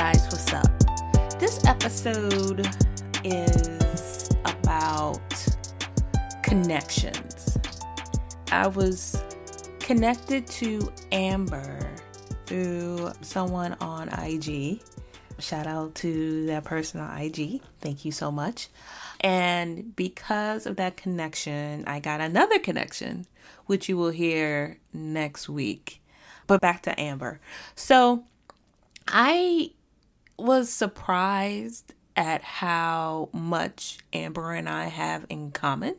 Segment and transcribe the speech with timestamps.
[0.00, 1.38] guys, what's up?
[1.38, 2.66] This episode
[3.22, 5.20] is about
[6.42, 7.58] connections.
[8.50, 9.22] I was
[9.78, 11.78] connected to Amber
[12.46, 14.80] through someone on IG.
[15.38, 17.60] Shout out to that person on IG.
[17.82, 18.68] Thank you so much.
[19.20, 23.26] And because of that connection, I got another connection,
[23.66, 26.00] which you will hear next week.
[26.46, 27.38] But back to Amber.
[27.74, 28.24] So
[29.06, 29.72] I
[30.40, 35.96] was surprised at how much Amber and I have in common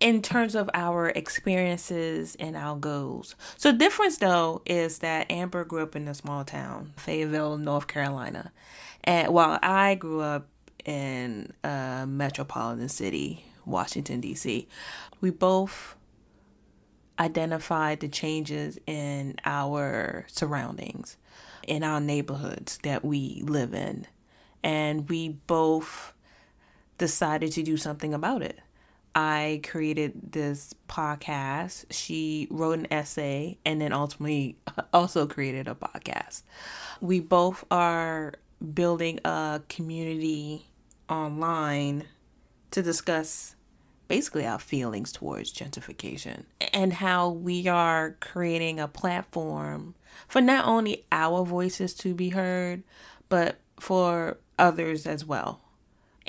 [0.00, 3.36] in terms of our experiences and our goals.
[3.56, 7.86] So the difference though is that Amber grew up in a small town, Fayetteville, North
[7.86, 8.52] Carolina.
[9.04, 10.48] And while I grew up
[10.84, 14.68] in a metropolitan city, Washington D.C.,
[15.20, 15.96] we both
[17.18, 21.16] identified the changes in our surroundings,
[21.66, 24.06] in our neighborhoods that we live in.
[24.62, 26.12] And we both
[26.98, 28.60] decided to do something about it.
[29.14, 31.84] I created this podcast.
[31.90, 34.56] She wrote an essay and then ultimately
[34.92, 36.42] also created a podcast.
[37.00, 38.34] We both are
[38.72, 40.66] building a community
[41.08, 42.04] online
[42.70, 43.54] to discuss
[44.14, 49.92] basically our feelings towards gentrification and how we are creating a platform
[50.28, 52.84] for not only our voices to be heard,
[53.28, 55.60] but for others as well.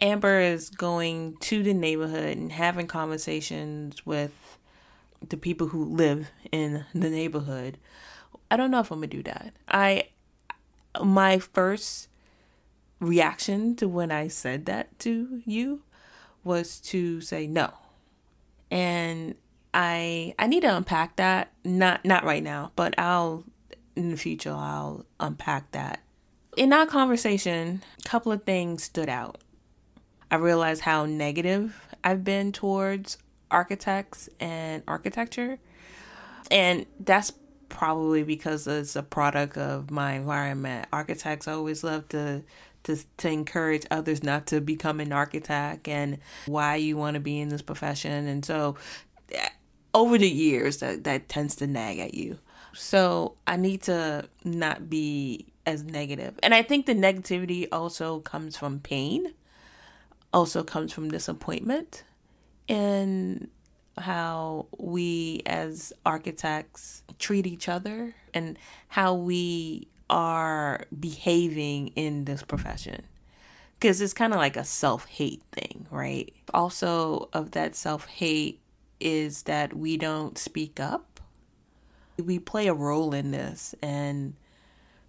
[0.02, 4.58] Amber is going to the neighborhood and having conversations with
[5.30, 7.78] the people who live in the neighborhood.
[8.50, 9.54] I don't know if I'm gonna do that.
[9.70, 10.08] I
[11.04, 12.08] my first
[13.00, 15.82] reaction to when I said that to you
[16.46, 17.74] was to say no.
[18.72, 19.36] And
[19.74, 21.52] I I need to unpack that.
[21.66, 23.44] Not not right now, but I'll
[23.96, 26.02] in the future I'll unpack that.
[26.56, 29.40] In our conversation, a couple of things stood out.
[30.32, 33.18] I realized how negative I've been towards
[33.52, 35.60] architects and architecture.
[36.52, 37.34] And that's
[37.70, 40.88] probably because it's a product of my environment.
[40.94, 42.44] Architects always love to
[42.86, 47.40] to to encourage others not to become an architect and why you want to be
[47.40, 48.28] in this profession.
[48.28, 48.76] And so
[49.32, 49.50] eh,
[49.94, 52.40] over the years that that tends to nag at you.
[52.74, 56.40] So I need to not be as negative.
[56.44, 59.34] And I think the negativity also comes from pain
[60.36, 62.04] also comes from disappointment
[62.68, 63.48] in
[63.98, 68.60] how we as architects treat each other and
[68.90, 73.04] how we are behaving in this profession.
[73.80, 76.34] Because it's kind of like a self-hate thing right?
[76.54, 78.62] Also of that self-hate
[79.00, 81.20] is that we don't speak up.
[82.18, 84.36] We play a role in this and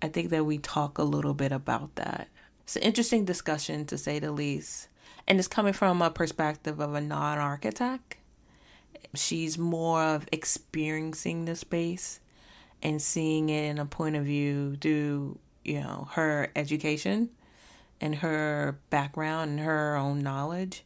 [0.03, 2.29] i think that we talk a little bit about that.
[2.65, 4.89] It's an interesting discussion to say the least.
[5.29, 8.17] And it's coming from a perspective of a non architect.
[9.15, 12.21] She's more of experiencing the space
[12.83, 17.31] and seeing it in a point of view through, you know, her education
[18.01, 20.85] and her background and her own knowledge,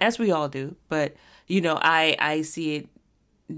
[0.00, 0.76] as we all do.
[0.88, 1.16] But,
[1.46, 2.88] you know, I, I see it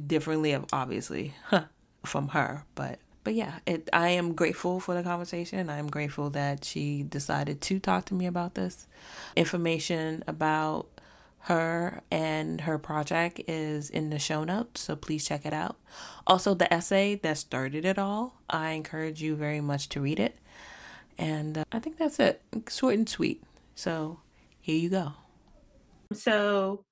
[0.06, 1.34] differently, obviously,
[2.04, 2.64] from her.
[2.74, 5.68] But but yeah, it, I am grateful for the conversation.
[5.68, 8.86] I am grateful that she decided to talk to me about this.
[9.36, 10.99] Information about
[11.44, 15.76] her and her project is in the show notes, so please check it out.
[16.26, 20.38] Also, the essay that started it all, I encourage you very much to read it.
[21.18, 22.42] And uh, I think that's it.
[22.68, 23.42] Short and sweet.
[23.74, 24.20] So
[24.60, 25.12] here you go.
[26.12, 26.84] So,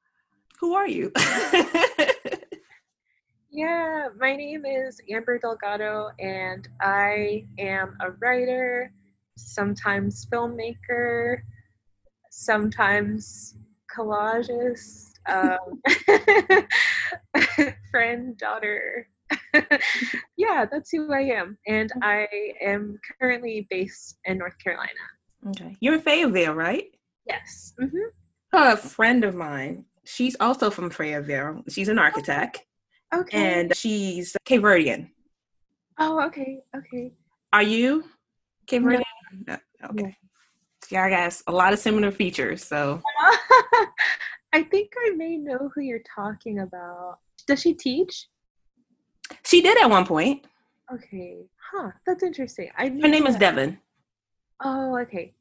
[0.60, 1.12] who are you?
[3.50, 8.92] Yeah, my name is Amber Delgado, and I am a writer,
[9.36, 11.38] sometimes filmmaker,
[12.30, 13.56] sometimes
[13.98, 15.82] collagist, um,
[17.90, 19.08] friend, daughter.
[20.36, 21.58] yeah, that's who I am.
[21.66, 22.26] And I
[22.62, 24.90] am currently based in North Carolina.
[25.48, 25.76] Okay.
[25.80, 26.86] You're in Fayetteville, right?
[27.26, 27.74] Yes.
[27.80, 27.96] Mm-hmm.
[28.54, 31.62] A friend of mine, she's also from Fayetteville.
[31.68, 32.64] She's an architect.
[33.14, 33.60] Okay.
[33.60, 35.10] And she's Cape Verdean.
[35.98, 36.60] Oh, okay.
[36.76, 37.12] Okay.
[37.52, 38.04] Are you
[38.66, 39.02] Cape Verdean?
[39.46, 39.56] No.
[39.82, 39.88] no.
[39.90, 40.16] Okay.
[40.90, 42.64] Yeah, I guess a lot of similar features.
[42.64, 43.02] So
[44.52, 47.18] I think I may know who you're talking about.
[47.46, 48.26] Does she teach?
[49.44, 50.46] She did at one point.
[50.92, 51.44] Okay.
[51.72, 51.90] Huh.
[52.06, 52.70] That's interesting.
[52.76, 53.30] I Her name that.
[53.30, 53.78] is Devin.
[54.64, 55.34] Oh, okay.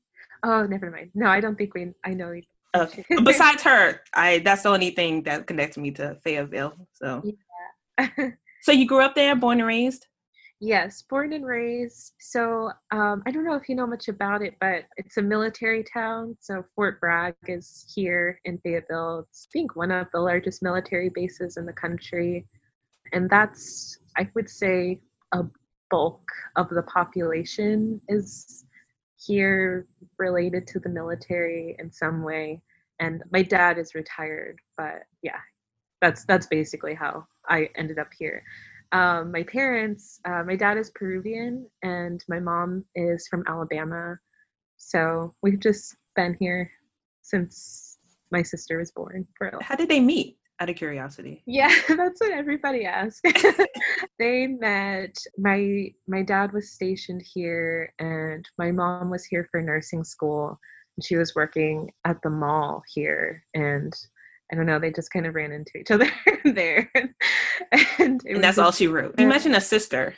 [0.44, 1.12] Oh, never mind.
[1.16, 2.34] No, I don't think we I know
[2.76, 3.06] Okay.
[3.12, 6.74] Oh, besides her, I that's the only thing that connects me to Fayetteville.
[6.94, 7.24] So
[7.98, 8.10] yeah.
[8.62, 10.08] so you grew up there, born and raised?
[10.60, 12.14] Yes, born and raised.
[12.20, 15.84] So um, I don't know if you know much about it, but it's a military
[15.84, 16.36] town.
[16.40, 19.28] So Fort Bragg is here in Fayetteville.
[19.30, 22.48] It's, I think, one of the largest military bases in the country.
[23.14, 25.00] And that's, I would say,
[25.32, 25.44] a
[25.92, 26.24] bulk
[26.56, 28.66] of the population is
[29.16, 29.88] here
[30.18, 32.64] related to the military in some way.
[33.00, 35.40] And my dad is retired, but yeah,
[36.02, 38.44] that's that's basically how I ended up here
[38.92, 44.18] um, my parents, uh, my dad is Peruvian and my mom is from Alabama.
[44.78, 46.72] So we've just been here
[47.22, 47.98] since
[48.32, 49.28] my sister was born.
[49.38, 50.38] For How did they meet?
[50.60, 51.44] Out of curiosity.
[51.46, 53.22] Yeah, that's what everybody asks.
[54.20, 55.16] they met.
[55.38, 60.60] My my dad was stationed here, and my mom was here for nursing school.
[60.98, 63.94] And she was working at the mall here, and
[64.52, 66.10] I don't know, they just kind of ran into each other
[66.46, 66.90] there.
[66.94, 67.12] and,
[68.00, 69.16] and that's just, all she wrote.
[69.20, 70.16] You mentioned a sister.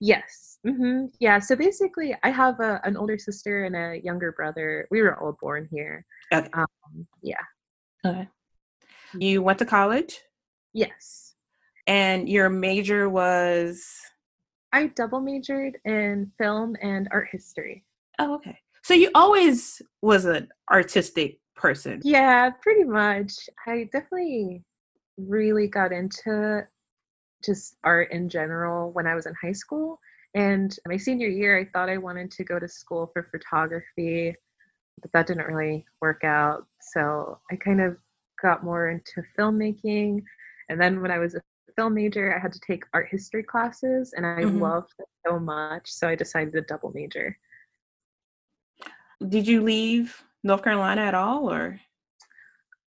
[0.00, 0.58] Yes.
[0.66, 1.06] Mm-hmm.
[1.20, 1.38] Yeah.
[1.38, 4.86] So basically, I have a, an older sister and a younger brother.
[4.90, 6.04] We were all born here.
[6.32, 6.48] Okay.
[6.52, 7.40] Um, yeah.
[8.04, 8.28] Okay.
[9.14, 10.20] You went to college?
[10.74, 11.34] Yes.
[11.86, 13.86] And your major was?
[14.72, 17.84] I double majored in film and art history.
[18.18, 18.58] Oh, okay.
[18.82, 22.00] So you always was an artistic person.
[22.04, 23.32] Yeah, pretty much.
[23.66, 24.64] I definitely
[25.16, 26.62] really got into
[27.44, 30.00] just art in general when I was in high school.
[30.34, 34.34] And my senior year, I thought I wanted to go to school for photography,
[35.00, 36.66] but that didn't really work out.
[36.80, 37.96] So I kind of
[38.40, 40.22] got more into filmmaking.
[40.68, 41.40] And then when I was a
[41.76, 44.60] film major, I had to take art history classes, and I mm-hmm.
[44.60, 45.90] loved it so much.
[45.90, 47.36] So I decided to double major.
[49.28, 51.80] Did you leave North Carolina at all or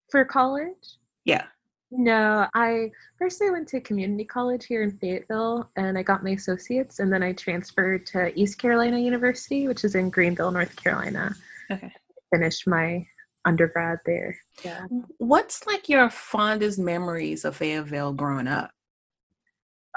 [0.10, 0.98] for college?
[1.26, 1.46] Yeah.
[1.92, 2.90] No, I
[3.20, 7.12] first I went to community college here in Fayetteville and I got my associates and
[7.12, 11.36] then I transferred to East Carolina University, which is in Greenville, North Carolina.
[11.70, 11.92] Okay.
[12.34, 13.06] Finished my
[13.44, 14.38] undergrad there.
[14.64, 14.86] Yeah.
[15.18, 18.72] What's like your fondest memories of Fayetteville growing up?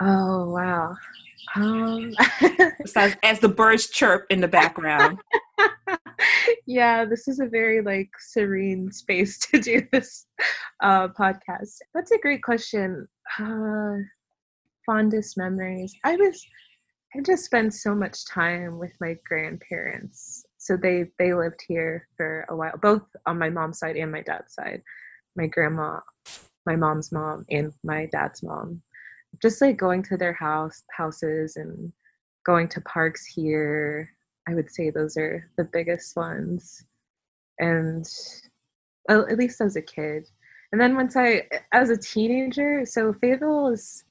[0.01, 0.97] Oh wow.
[1.55, 2.13] Um
[2.83, 5.21] Besides as the birds chirp in the background.
[6.67, 10.27] yeah, this is a very like serene space to do this
[10.83, 11.79] uh, podcast.
[11.95, 13.09] That's a great question.
[13.39, 13.97] Uh,
[14.87, 15.95] fondest memories.
[16.05, 16.45] I was
[17.17, 20.45] I just spent so much time with my grandparents.
[20.59, 24.23] So they they lived here for a while, both on my mom's side and my
[24.23, 24.83] dad's side.
[25.37, 26.01] My grandma,
[26.67, 28.83] my mom's mom, and my dad's mom.
[29.43, 31.93] Just like going to their house houses and
[32.45, 34.14] going to parks here
[34.49, 36.85] I would say those are the biggest ones.
[37.59, 38.07] And
[39.09, 40.29] well, at least as a kid.
[40.73, 41.43] And then once I,
[41.73, 44.05] as a teenager, so Fayetteville is,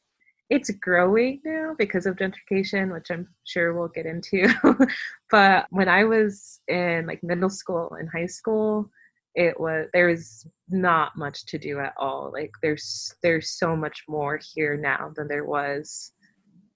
[0.50, 4.48] it's growing now because of gentrification, which I'm sure we'll get into.
[5.32, 8.90] but when I was in like middle school and high school,
[9.36, 12.32] it was there was not much to do at all.
[12.32, 16.14] Like there's there's so much more here now than there was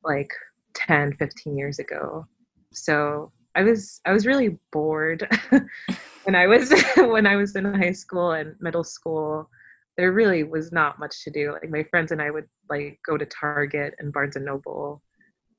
[0.04, 0.32] like
[0.74, 2.26] 10, 15 years ago.
[2.74, 5.28] So I was I was really bored
[6.24, 9.50] when I was when I was in high school and middle school.
[9.98, 11.54] There really was not much to do.
[11.54, 15.02] Like my friends and I would like go to Target and Barnes and Noble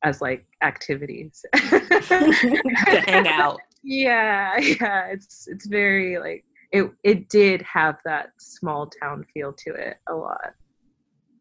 [0.05, 3.59] as like activities to hang out.
[3.83, 5.07] Yeah, yeah.
[5.07, 10.14] It's it's very like it it did have that small town feel to it a
[10.14, 10.55] lot.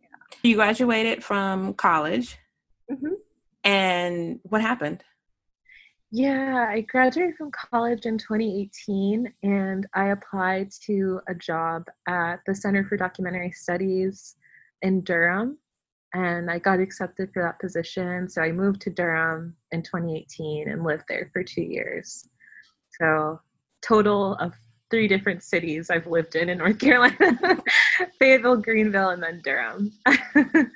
[0.01, 0.37] Yeah.
[0.41, 2.39] You graduated from college.
[2.91, 3.13] Mm-hmm.
[3.63, 5.03] And what happened?
[6.11, 12.55] Yeah, I graduated from college in 2018 and I applied to a job at the
[12.55, 14.35] Center for Documentary Studies
[14.83, 15.57] in Durham
[16.13, 18.29] and I got accepted for that position.
[18.29, 22.27] So I moved to Durham in 2018 and lived there for two years.
[22.99, 23.39] So,
[23.81, 24.53] total of
[24.89, 27.61] three different cities I've lived in in North Carolina
[28.17, 29.91] Fayetteville, Greenville, and then Durham.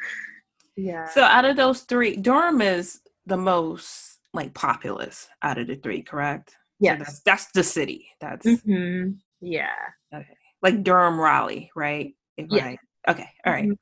[0.76, 1.08] yeah.
[1.10, 6.02] So, out of those three, Durham is the most like populous out of the three,
[6.02, 6.56] correct?
[6.80, 8.10] Yeah, so that's, that's, the city.
[8.20, 9.12] That's mm-hmm.
[9.40, 9.76] yeah.
[10.14, 12.14] Okay, like Durham, Raleigh, right?
[12.38, 12.76] If yeah.
[13.08, 13.66] I, okay, all right.
[13.66, 13.74] mm-hmm.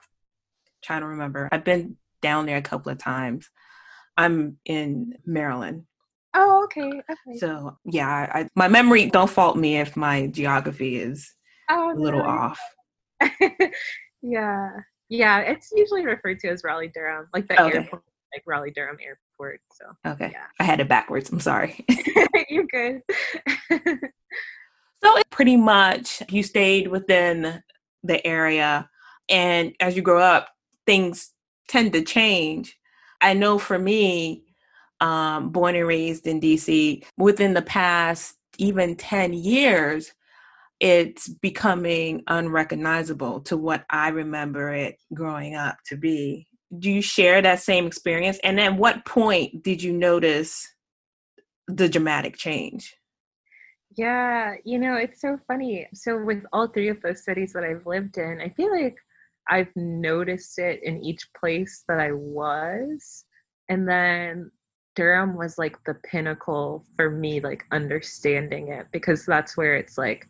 [0.82, 1.50] Trying to remember.
[1.52, 3.50] I've been down there a couple of times.
[4.18, 5.86] I'm in Maryland.
[6.34, 6.90] Oh, okay.
[6.90, 7.38] Okay.
[7.38, 9.10] So yeah, I, my memory.
[9.10, 11.34] Don't fault me if my geography is
[11.70, 12.26] oh, a little no.
[12.26, 12.60] off.
[14.22, 14.70] yeah,
[15.10, 15.40] yeah.
[15.40, 17.78] It's usually referred to as Raleigh Durham, like the okay.
[17.78, 18.04] airport,
[18.34, 19.20] like Raleigh Durham Airport
[19.72, 20.46] So okay, yeah.
[20.60, 21.30] I had it backwards.
[21.32, 21.86] I'm sorry.
[22.50, 23.02] You're good.
[25.04, 27.64] so pretty much you stayed within
[28.04, 28.90] the area,
[29.30, 30.50] and as you grow up,
[30.86, 31.32] things
[31.68, 32.78] tend to change.
[33.22, 34.44] I know for me,
[35.02, 40.12] um, born and raised in DC, within the past even 10 years,
[40.80, 46.48] it's becoming unrecognizable to what I remember it growing up to be.
[46.78, 48.40] Do you share that same experience?
[48.44, 50.68] And at what point did you notice
[51.68, 52.96] the dramatic change?
[53.98, 55.88] Yeah, you know, it's so funny.
[55.94, 58.96] So, with all three of those cities that I've lived in, I feel like
[59.50, 63.26] I've noticed it in each place that I was.
[63.68, 64.52] And then
[64.96, 70.28] Durham was like the pinnacle for me, like understanding it, because that's where it's like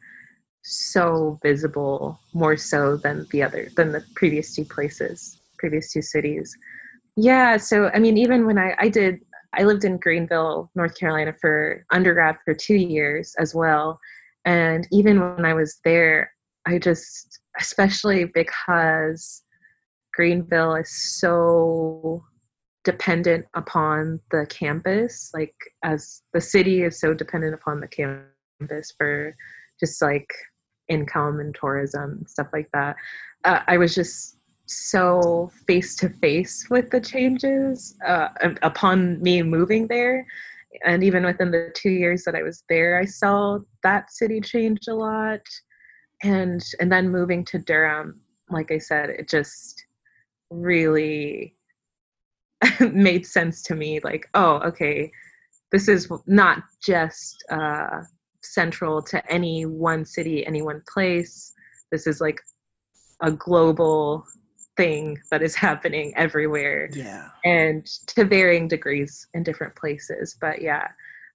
[0.64, 6.56] so visible, more so than the other, than the previous two places, previous two cities.
[7.16, 9.20] Yeah, so I mean, even when I, I did
[9.54, 14.00] I lived in Greenville, North Carolina for undergrad for two years as well.
[14.46, 16.32] And even when I was there,
[16.66, 19.44] I just, especially because
[20.14, 22.24] Greenville is so
[22.84, 29.36] dependent upon the campus, like as the city is so dependent upon the campus for
[29.80, 30.32] just like
[30.90, 32.96] income and tourism and stuff like that.
[33.46, 34.38] Uh, I was just
[34.72, 38.28] so face to face with the changes uh,
[38.62, 40.28] upon me moving there.
[40.86, 44.82] And even within the two years that I was there, I saw that city change
[44.88, 45.42] a lot.
[46.22, 48.22] And and then moving to Durham,
[48.52, 49.84] like I said, it just
[50.52, 51.56] really
[52.92, 54.00] made sense to me.
[54.04, 55.12] Like, oh, okay,
[55.72, 58.02] this is not just uh,
[58.44, 61.54] central to any one city, any one place.
[61.92, 62.40] This is like
[63.22, 64.26] a global
[64.80, 66.90] thing that is happening everywhere.
[66.94, 67.28] Yeah.
[67.44, 70.38] And to varying degrees in different places.
[70.40, 70.88] But yeah,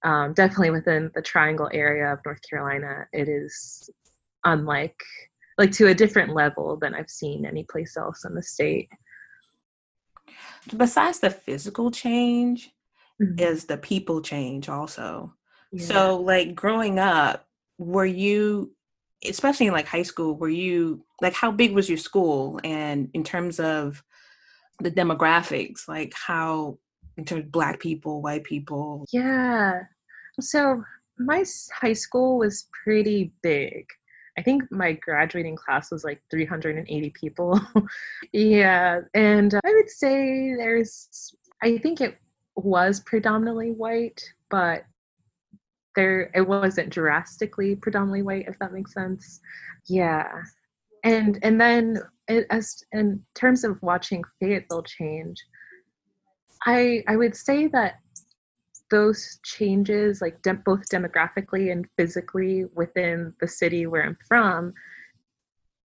[0.03, 3.91] um, definitely within the triangle area of North Carolina, it is
[4.45, 4.99] unlike,
[5.59, 8.89] like to a different level than I've seen any place else in the state.
[10.75, 12.71] Besides the physical change,
[13.21, 13.39] mm-hmm.
[13.39, 15.35] is the people change also.
[15.71, 15.85] Yeah.
[15.85, 17.47] So, like growing up,
[17.77, 18.73] were you
[19.25, 22.61] especially in like high school were you like how big was your school?
[22.65, 24.03] And in terms of
[24.81, 26.79] the demographics like how
[27.17, 29.05] in terms of black people white people?
[29.13, 29.83] Yeah.
[30.41, 30.83] So
[31.19, 33.87] my high school was pretty big.
[34.37, 37.61] I think my graduating class was like 380 people.
[38.33, 39.01] Yeah.
[39.15, 42.17] And i would say there's i think it
[42.57, 44.85] was predominantly white but
[45.97, 49.41] there it wasn't drastically predominantly white if that makes sense.
[49.87, 50.31] Yeah.
[51.05, 51.99] And and then
[52.29, 55.43] it, as in terms of watching fayetteville change
[56.67, 58.01] i i would say that
[58.91, 64.73] those changes like de- both demographically and physically within the city where i'm from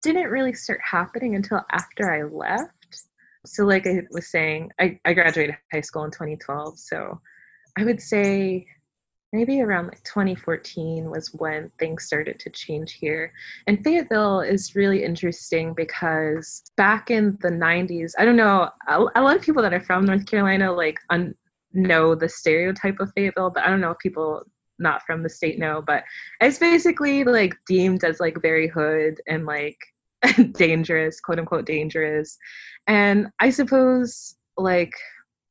[0.02, 2.72] didn't really start happening until after i left.
[3.46, 7.20] So like i was saying i, I graduated high school in 2012 so
[7.78, 8.66] i would say
[9.32, 13.32] maybe around like 2014 was when things started to change here.
[13.66, 19.36] And Fayetteville is really interesting because back in the 90s, I don't know, a, lot
[19.36, 21.34] of people that are from North Carolina like un-
[21.72, 24.44] know the stereotype of Fayetteville, but I don't know if people
[24.78, 26.04] not from the state know, but
[26.40, 29.78] it's basically like deemed as like very hood and like
[30.52, 32.38] dangerous, quote unquote dangerous.
[32.86, 34.92] And I suppose like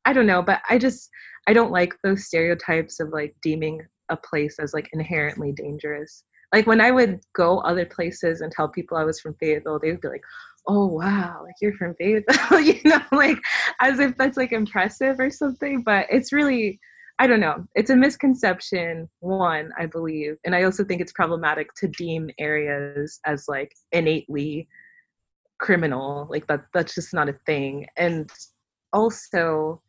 [0.06, 1.10] I don't know, but I just
[1.46, 6.24] I don't like those stereotypes of like deeming a place as like inherently dangerous.
[6.52, 9.90] Like when I would go other places and tell people I was from Fayetteville, they
[9.90, 10.22] would be like,
[10.68, 13.38] "Oh wow, like you're from Fayetteville," you know, like
[13.80, 15.82] as if that's like impressive or something.
[15.82, 16.78] But it's really,
[17.18, 17.66] I don't know.
[17.74, 19.08] It's a misconception.
[19.20, 24.68] One, I believe, and I also think it's problematic to deem areas as like innately
[25.58, 26.28] criminal.
[26.30, 27.86] Like that, that's just not a thing.
[27.96, 28.30] And
[28.92, 29.82] also,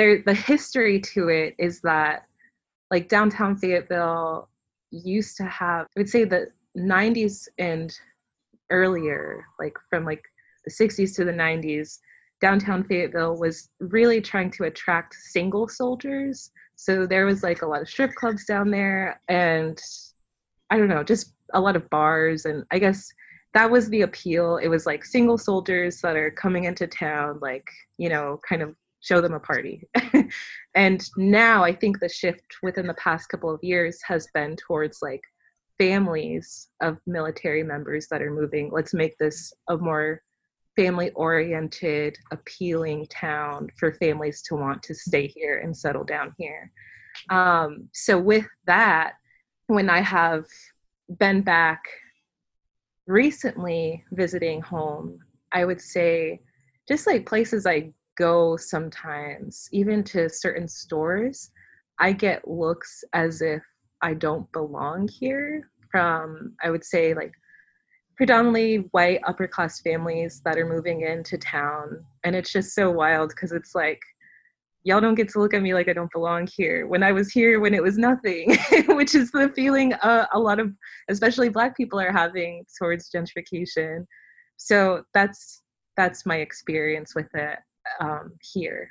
[0.00, 2.24] there the history to it is that
[2.90, 4.48] like downtown Fayetteville
[4.90, 7.92] used to have I would say the 90s and
[8.70, 10.24] earlier like from like
[10.64, 11.98] the 60s to the 90s
[12.40, 16.50] downtown Fayetteville was really trying to attract single soldiers.
[16.76, 19.78] So there was like a lot of strip clubs down there and
[20.70, 22.46] I don't know just a lot of bars.
[22.46, 23.12] And I guess
[23.52, 24.56] that was the appeal.
[24.56, 28.74] It was like single soldiers that are coming into town like you know kind of
[29.00, 29.88] show them a party.
[30.74, 34.98] and now I think the shift within the past couple of years has been towards
[35.02, 35.22] like
[35.78, 38.70] families of military members that are moving.
[38.72, 40.22] Let's make this a more
[40.76, 46.70] family oriented, appealing town for families to want to stay here and settle down here.
[47.30, 49.14] Um, so, with that,
[49.66, 50.44] when I have
[51.18, 51.82] been back
[53.06, 55.18] recently visiting home,
[55.52, 56.40] I would say
[56.88, 61.50] just like places I go sometimes, even to certain stores,
[61.98, 63.62] I get looks as if
[64.02, 67.32] I don't belong here from, I would say, like
[68.18, 72.04] predominantly white upper class families that are moving into town.
[72.22, 74.00] And it's just so wild because it's like,
[74.84, 77.30] y'all don't get to look at me like I don't belong here when I was
[77.32, 78.58] here when it was nothing,
[78.88, 80.70] which is the feeling uh, a lot of,
[81.08, 84.04] especially Black people, are having towards gentrification.
[84.58, 85.62] So that's
[85.96, 87.58] that's my experience with it
[88.00, 88.88] um, here.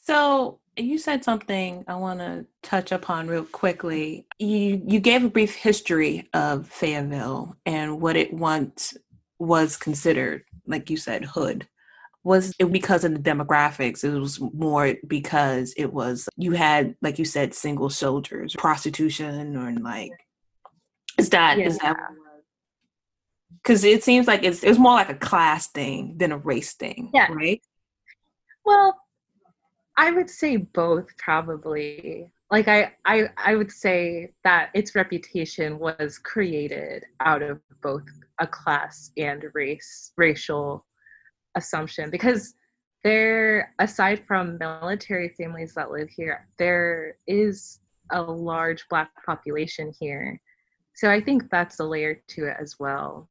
[0.00, 4.26] So you said something I want to touch upon real quickly.
[4.38, 8.96] You you gave a brief history of Fayetteville and what it once
[9.38, 11.66] was considered, like you said, hood.
[12.24, 14.02] Was it because of the demographics?
[14.02, 19.72] It was more because it was you had, like you said, single soldiers, prostitution, or
[19.80, 20.10] like
[21.18, 21.66] is that yeah.
[21.66, 21.96] is that
[23.62, 27.10] because it seems like it's it's more like a class thing than a race thing,
[27.14, 27.32] yeah.
[27.32, 27.62] right?
[28.66, 29.00] Well,
[29.96, 32.30] I would say both probably.
[32.50, 38.04] Like I, I I would say that its reputation was created out of both
[38.40, 40.84] a class and race racial
[41.56, 42.54] assumption because
[43.02, 47.80] there aside from military families that live here, there is
[48.12, 50.40] a large black population here.
[50.94, 53.28] So I think that's a layer to it as well,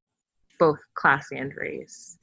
[0.59, 2.17] both class and race.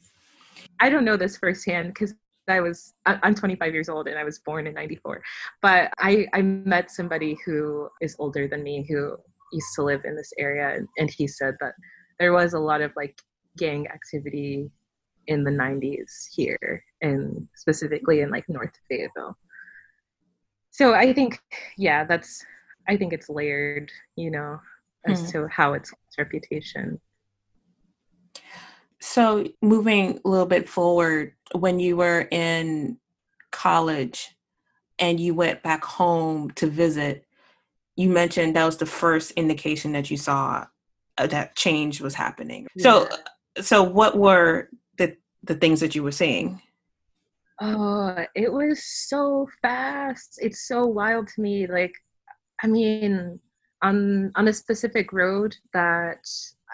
[0.80, 2.14] I don't know this firsthand because
[2.48, 5.22] I was I'm 25 years old and I was born in 94.
[5.60, 9.16] But I I met somebody who is older than me who
[9.52, 11.74] used to live in this area and, he said that
[12.18, 13.20] there was a lot of like
[13.58, 14.70] gang activity
[15.26, 19.36] in the 90s here and specifically in like North Fayetteville.
[20.70, 21.38] So I think
[21.76, 22.44] yeah, that's
[22.88, 24.58] I think it's layered, you know,
[25.06, 25.26] as hmm.
[25.32, 27.00] to how it's reputation.
[29.02, 32.98] So, moving a little bit forward, when you were in
[33.50, 34.30] college
[35.00, 37.26] and you went back home to visit,
[37.96, 40.66] you mentioned that was the first indication that you saw
[41.18, 42.68] uh, that change was happening.
[42.76, 42.82] Yeah.
[42.82, 43.08] So,
[43.60, 46.62] so what were the the things that you were seeing?
[47.60, 50.38] Oh, it was so fast.
[50.40, 51.66] It's so wild to me.
[51.66, 51.94] Like,
[52.62, 53.40] I mean,
[53.82, 56.24] on on a specific road that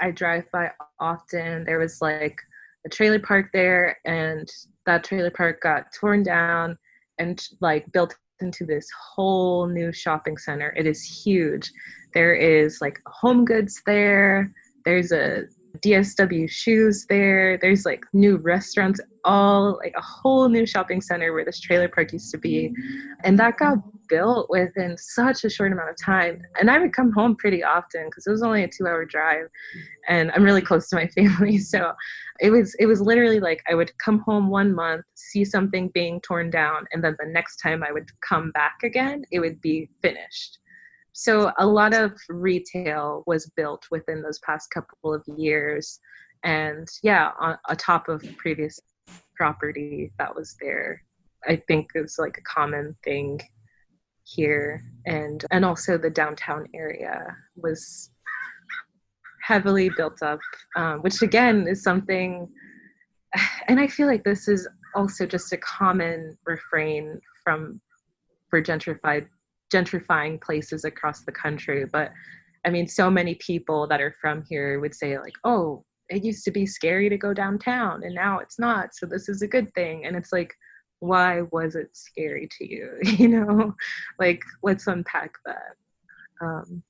[0.00, 1.64] I drive by often.
[1.64, 2.38] There was like
[2.86, 4.48] a trailer park there, and
[4.86, 6.78] that trailer park got torn down
[7.18, 10.72] and like built into this whole new shopping center.
[10.76, 11.70] It is huge.
[12.14, 14.52] There is like home goods there.
[14.84, 15.44] There's a
[15.84, 17.58] DSW shoes there.
[17.58, 22.12] There's like new restaurants, all like a whole new shopping center where this trailer park
[22.12, 22.72] used to be.
[23.24, 26.42] And that got built within such a short amount of time.
[26.58, 29.46] And I would come home pretty often because it was only a two hour drive
[30.08, 31.58] and I'm really close to my family.
[31.58, 31.92] So
[32.40, 36.20] it was it was literally like I would come home one month, see something being
[36.20, 39.88] torn down, and then the next time I would come back again, it would be
[40.02, 40.58] finished.
[41.12, 45.98] So a lot of retail was built within those past couple of years.
[46.44, 48.78] And yeah, on, on top of previous
[49.34, 51.02] property that was there.
[51.48, 53.40] I think it's like a common thing
[54.28, 58.10] here and and also the downtown area was
[59.42, 60.40] heavily built up
[60.76, 62.48] um, which again is something
[63.68, 67.80] and i feel like this is also just a common refrain from
[68.50, 69.26] for gentrified
[69.72, 72.10] gentrifying places across the country but
[72.66, 76.44] i mean so many people that are from here would say like oh it used
[76.44, 79.72] to be scary to go downtown and now it's not so this is a good
[79.74, 80.54] thing and it's like
[81.00, 83.74] why was it scary to you you know
[84.18, 85.76] like let's unpack that
[86.40, 86.82] um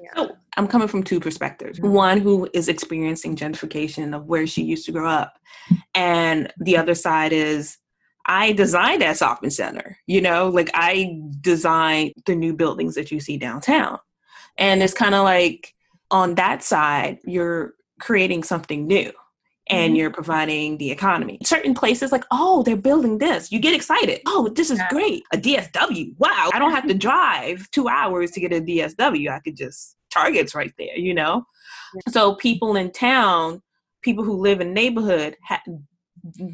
[0.00, 0.10] yeah.
[0.16, 1.78] So I'm coming from two perspectives.
[1.78, 1.92] Mm-hmm.
[1.92, 5.38] One who is experiencing gentrification of where she used to grow up,
[5.94, 7.78] and the other side is
[8.26, 9.98] I designed that shopping center.
[10.06, 13.98] You know, like I designed the new buildings that you see downtown,
[14.58, 15.74] and it's kind of like
[16.10, 19.12] on that side you're creating something new
[19.68, 19.96] and mm-hmm.
[19.96, 21.38] you're providing the economy.
[21.44, 23.50] Certain places like, oh, they're building this.
[23.50, 24.20] You get excited.
[24.26, 25.22] Oh, this is great.
[25.32, 26.14] A DSW.
[26.18, 26.50] Wow.
[26.52, 29.30] I don't have to drive two hours to get a DSW.
[29.30, 31.44] I could just Target's right there, you know?
[31.94, 32.12] Yeah.
[32.12, 33.62] So people in town,
[34.02, 35.62] people who live in neighborhood ha-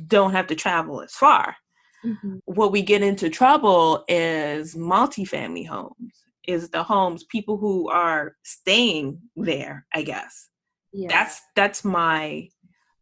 [0.06, 1.56] don't have to travel as far.
[2.04, 2.38] Mm-hmm.
[2.46, 6.14] What we get into trouble is multifamily homes,
[6.46, 10.48] is the homes, people who are staying there, I guess.
[10.92, 11.08] Yeah.
[11.08, 12.48] That's that's my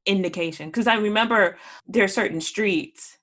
[0.09, 3.19] indication because I remember there are certain streets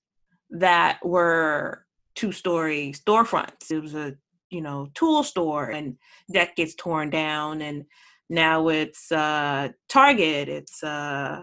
[0.52, 3.72] that were two story storefronts.
[3.72, 4.16] It was a
[4.50, 5.98] you know tool store and
[6.30, 7.86] that gets torn down and
[8.30, 11.42] now it's uh Target, it's uh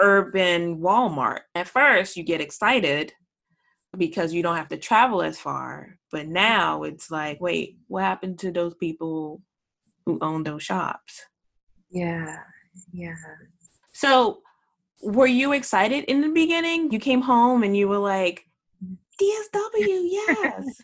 [0.00, 1.40] urban Walmart.
[1.54, 3.12] At first you get excited
[3.96, 5.98] because you don't have to travel as far.
[6.12, 9.42] But now it's like, wait, what happened to those people
[10.04, 11.22] who own those shops?
[11.90, 12.36] Yeah.
[12.92, 13.14] Yeah.
[13.92, 14.40] So,
[15.02, 16.90] were you excited in the beginning?
[16.90, 18.46] You came home and you were like,
[18.82, 20.82] DSW, yes.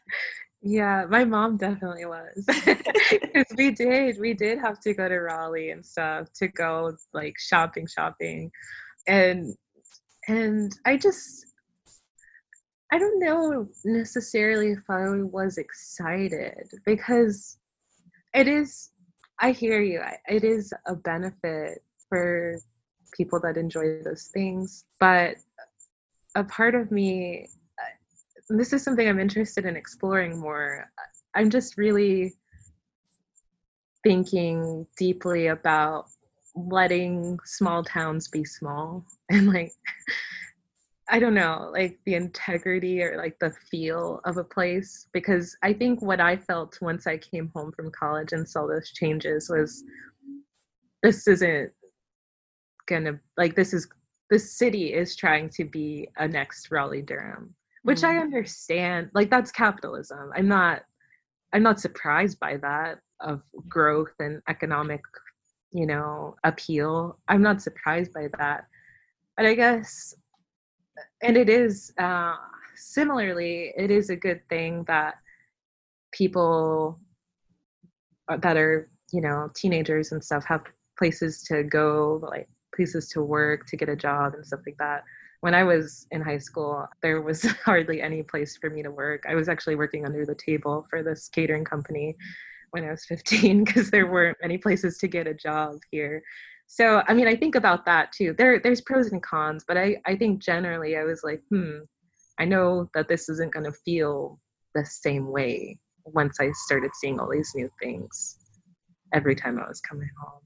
[0.62, 2.46] yeah, my mom definitely was.
[3.11, 7.35] Because we did, we did have to go to Raleigh and stuff to go like
[7.38, 8.51] shopping, shopping.
[9.07, 9.55] And
[10.29, 11.46] and I just
[12.92, 17.59] I don't know necessarily if I was excited because
[18.35, 18.90] it is
[19.40, 20.03] I hear you.
[20.29, 22.59] It is a benefit for
[23.12, 25.37] people that enjoy those things, but
[26.35, 27.48] a part of me
[27.79, 30.90] uh, this is something I'm interested in exploring more.
[31.35, 32.35] I'm just really
[34.03, 36.07] thinking deeply about
[36.55, 39.72] letting small towns be small and like
[41.09, 45.09] I don't know, like the integrity or like the feel of a place.
[45.12, 48.90] Because I think what I felt once I came home from college and saw those
[48.92, 49.85] changes was
[51.03, 51.70] this isn't
[52.87, 53.88] gonna, like, this is,
[54.31, 58.09] the city is trying to be a next Raleigh Durham which mm.
[58.09, 60.31] i understand like that's capitalism.
[60.35, 60.83] I'm not
[61.53, 65.03] i'm not surprised by that of growth and economic
[65.73, 67.18] you know appeal.
[67.29, 68.66] I'm not surprised by that.
[69.37, 70.14] But i guess
[71.23, 72.35] and it is uh
[72.77, 75.14] similarly it is a good thing that
[76.12, 76.99] people
[78.40, 80.62] that are you know teenagers and stuff have
[80.99, 85.04] places to go like places to work to get a job and stuff like that
[85.42, 89.24] when I was in high school, there was hardly any place for me to work.
[89.28, 92.16] I was actually working under the table for this catering company
[92.70, 96.22] when I was 15 because there weren't many places to get a job here.
[96.68, 98.35] So, I mean, I think about that too.
[98.38, 101.78] There, there's pros and cons, but I, I think generally I was like, hmm,
[102.38, 104.38] I know that this isn't going to feel
[104.76, 108.38] the same way once I started seeing all these new things
[109.12, 110.41] every time I was coming home.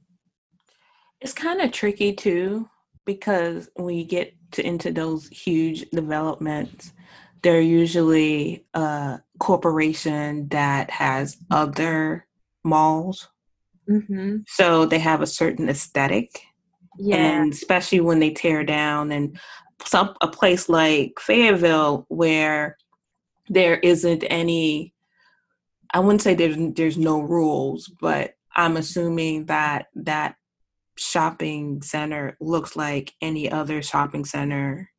[1.21, 2.69] It's kind of tricky too
[3.05, 6.93] because when you get to into those huge developments,
[7.43, 12.27] they're usually a corporation that has other
[12.65, 13.29] malls.
[13.89, 14.39] Mm-hmm.
[14.49, 16.43] So they have a certain aesthetic.
[16.99, 17.17] Yeah.
[17.17, 19.39] And especially when they tear down and
[19.85, 22.77] some a place like Fayetteville where
[23.49, 24.93] there isn't any
[25.93, 30.37] I wouldn't say there's there's no rules, but I'm assuming that that
[30.99, 34.91] shopping center looks like any other shopping center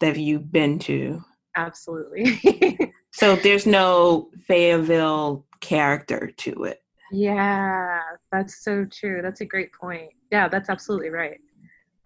[0.00, 1.22] that you've been to.
[1.56, 2.40] Absolutely.
[3.12, 6.82] so there's no Fayetteville character to it.
[7.12, 8.00] Yeah,
[8.32, 9.20] that's so true.
[9.22, 10.10] That's a great point.
[10.30, 11.38] Yeah, that's absolutely right.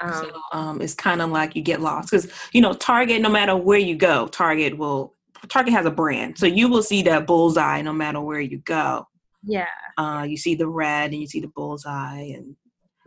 [0.01, 3.21] Um, so um, it's kind of like you get lost because you know Target.
[3.21, 5.15] No matter where you go, Target will
[5.49, 9.09] Target has a brand, so you will see that bullseye no matter where you go.
[9.43, 9.67] Yeah.
[9.97, 12.55] Uh, you see the red and you see the bullseye, and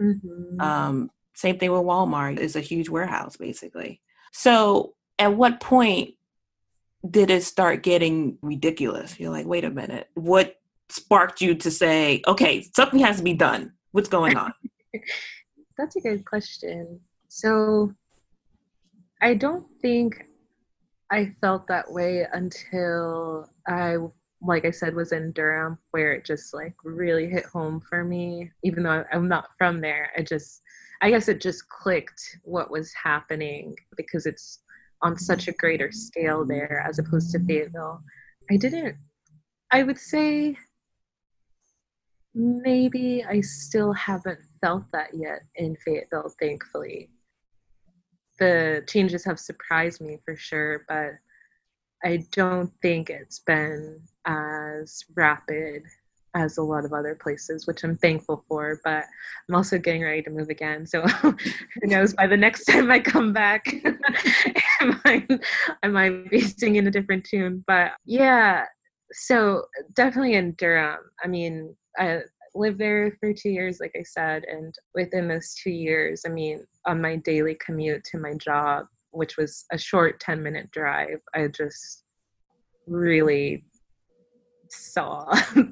[0.01, 0.61] Mm-hmm.
[0.61, 4.01] Um, same thing with Walmart is a huge warehouse basically.
[4.31, 6.15] So at what point
[7.09, 9.19] did it start getting ridiculous?
[9.19, 10.55] You're like, wait a minute, what
[10.89, 13.73] sparked you to say, okay, something has to be done?
[13.91, 14.53] What's going on?
[15.77, 16.99] That's a good question.
[17.27, 17.93] So
[19.21, 20.25] I don't think
[21.09, 23.97] I felt that way until I
[24.41, 28.51] like I said, was in Durham, where it just like really hit home for me.
[28.63, 30.61] Even though I'm not from there, I just,
[31.01, 34.59] I guess it just clicked what was happening because it's
[35.03, 38.01] on such a greater scale there as opposed to Fayetteville.
[38.49, 38.95] I didn't,
[39.71, 40.57] I would say
[42.33, 47.09] maybe I still haven't felt that yet in Fayetteville, thankfully.
[48.39, 51.11] The changes have surprised me for sure, but
[52.03, 55.83] I don't think it's been as rapid
[56.33, 58.79] as a lot of other places, which I'm thankful for.
[58.83, 59.03] But
[59.49, 60.85] I'm also getting ready to move again.
[60.85, 61.35] So who
[61.83, 63.65] knows, by the next time I come back,
[64.79, 65.31] I, might,
[65.83, 67.63] I might be singing a different tune.
[67.67, 68.65] But yeah,
[69.11, 70.99] so definitely in Durham.
[71.23, 72.21] I mean, I
[72.55, 74.43] lived there for two years, like I said.
[74.45, 79.37] And within those two years, I mean, on my daily commute to my job, which
[79.37, 82.03] was a short 10 minute drive, I just
[82.87, 83.65] really
[84.71, 85.33] saw.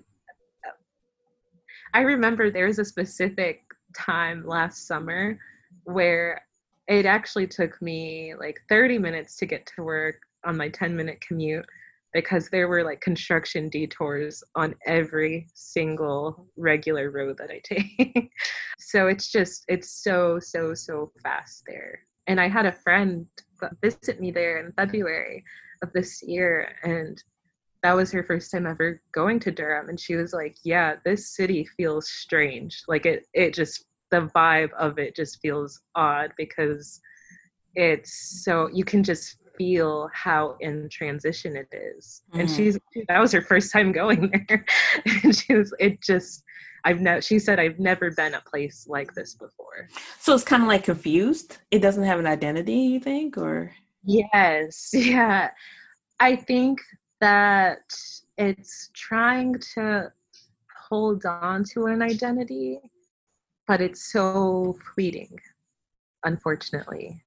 [1.93, 3.63] I remember there was a specific
[3.97, 5.39] time last summer
[5.85, 6.41] where
[6.87, 11.19] it actually took me like 30 minutes to get to work on my 10 minute
[11.21, 11.65] commute
[12.13, 18.31] because there were like construction detours on every single regular road that I take.
[18.79, 23.25] so it's just, it's so, so, so fast there and I had a friend
[23.81, 25.43] visit me there in February
[25.81, 26.75] of this year.
[26.83, 27.21] And
[27.83, 29.89] that was her first time ever going to Durham.
[29.89, 32.83] And she was like, Yeah, this city feels strange.
[32.87, 36.99] Like it, it just, the vibe of it just feels odd because
[37.75, 42.23] it's so, you can just feel how in transition it is.
[42.33, 42.39] Mm.
[42.41, 44.65] And she's, that was her first time going there.
[45.23, 46.43] and she was, it just,
[46.85, 49.89] I've never, she said, I've never been a place like this before.
[50.19, 51.57] So it's kind of like confused.
[51.71, 53.73] It doesn't have an identity, you think, or?
[54.03, 54.91] Yes.
[54.93, 55.51] Yeah.
[56.21, 56.81] I think
[57.21, 57.93] that
[58.37, 60.11] it's trying to
[60.89, 62.79] hold on to an identity,
[63.67, 65.37] but it's so fleeting,
[66.23, 67.21] unfortunately.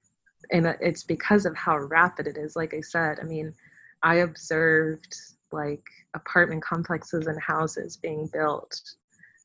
[0.51, 2.57] And it's because of how rapid it is.
[2.57, 3.55] Like I said, I mean,
[4.03, 5.15] I observed
[5.53, 8.81] like apartment complexes and houses being built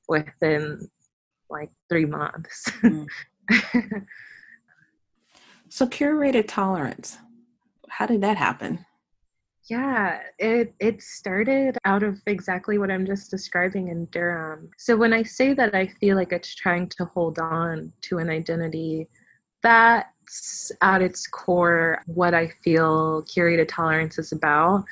[0.07, 0.89] within
[1.49, 2.69] like three months.
[2.81, 3.07] Mm.
[5.69, 7.17] so, curated tolerance,
[7.89, 8.85] how did that happen?
[9.69, 14.69] Yeah, it it started out of exactly what I'm just describing in Durham.
[14.77, 18.29] So when I say that I feel like it's trying to hold on to an
[18.29, 19.09] identity,
[19.63, 24.85] that's at its core what I feel curated tolerance is about.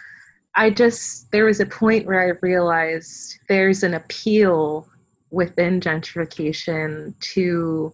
[0.55, 4.89] I just there was a point where I realized there's an appeal
[5.31, 7.93] within gentrification to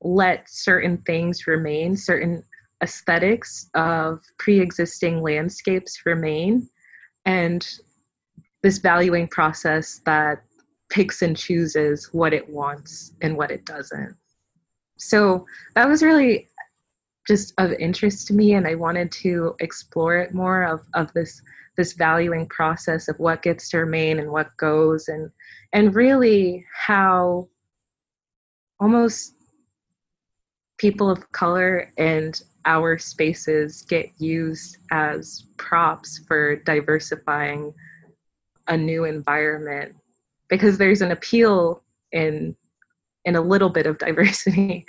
[0.00, 2.42] let certain things remain, certain
[2.82, 6.68] aesthetics of pre-existing landscapes remain
[7.24, 7.68] and
[8.62, 10.42] this valuing process that
[10.90, 14.14] picks and chooses what it wants and what it doesn't.
[14.98, 16.48] So that was really
[17.26, 21.42] just of interest to me and i wanted to explore it more of, of this
[21.76, 25.30] this valuing process of what gets to remain and what goes and
[25.72, 27.48] and really how
[28.80, 29.34] almost
[30.78, 37.72] people of color and our spaces get used as props for diversifying
[38.68, 39.94] a new environment
[40.48, 42.56] because there's an appeal in
[43.24, 44.84] in a little bit of diversity.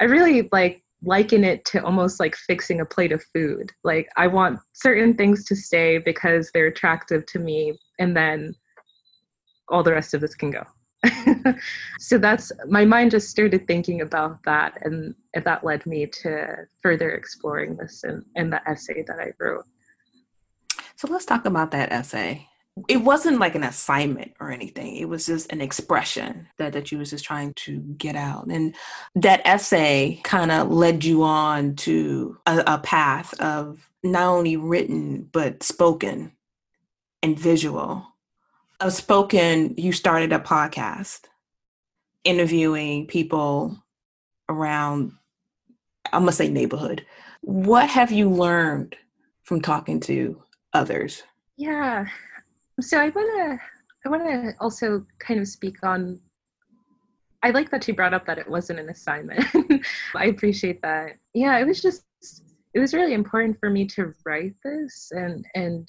[0.00, 3.70] I really like liken it to almost like fixing a plate of food.
[3.84, 8.54] Like i want certain things to stay because they're attractive to me and then
[9.68, 10.62] all the rest of this can go
[11.98, 17.12] so that's my mind just started thinking about that and that led me to further
[17.12, 19.64] exploring this in, in the essay that i wrote.
[20.96, 22.48] So let's talk about that essay.
[22.88, 24.96] It wasn't like an assignment or anything.
[24.96, 28.46] It was just an expression that, that you was just trying to get out.
[28.48, 28.74] And
[29.14, 35.28] that essay kind of led you on to a, a path of not only written
[35.32, 36.32] but spoken
[37.22, 38.06] and visual.
[38.78, 41.22] Of spoken, you started a podcast
[42.26, 43.78] interviewing people
[44.48, 45.12] around,
[46.12, 47.06] I'm gonna say neighborhood.
[47.42, 48.96] What have you learned
[49.44, 51.22] from talking to others?
[51.56, 52.06] Yeah.
[52.80, 53.58] So I wanna
[54.04, 56.20] I wanna also kind of speak on
[57.42, 59.44] I like that you brought up that it wasn't an assignment.
[60.16, 61.12] I appreciate that.
[61.32, 62.04] Yeah, it was just
[62.74, 65.88] it was really important for me to write this and and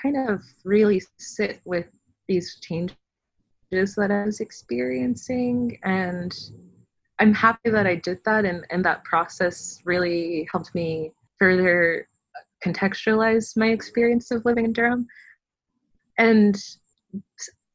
[0.00, 1.86] kind of really sit with
[2.26, 2.56] these
[3.72, 5.78] that I was experiencing.
[5.82, 6.36] And
[7.18, 8.44] I'm happy that I did that.
[8.44, 12.06] And, and that process really helped me further
[12.64, 15.06] contextualize my experience of living in Durham.
[16.18, 16.56] And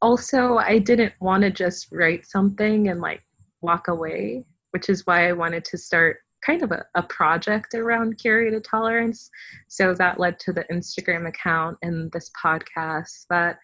[0.01, 3.23] also, I didn't want to just write something and like
[3.61, 8.19] walk away, which is why I wanted to start kind of a, a project around
[8.19, 9.31] curated tolerance.
[9.67, 13.57] So that led to the Instagram account and this podcast that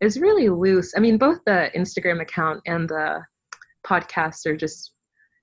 [0.00, 0.92] is really loose.
[0.96, 3.22] I mean, both the Instagram account and the
[3.86, 4.92] podcast are just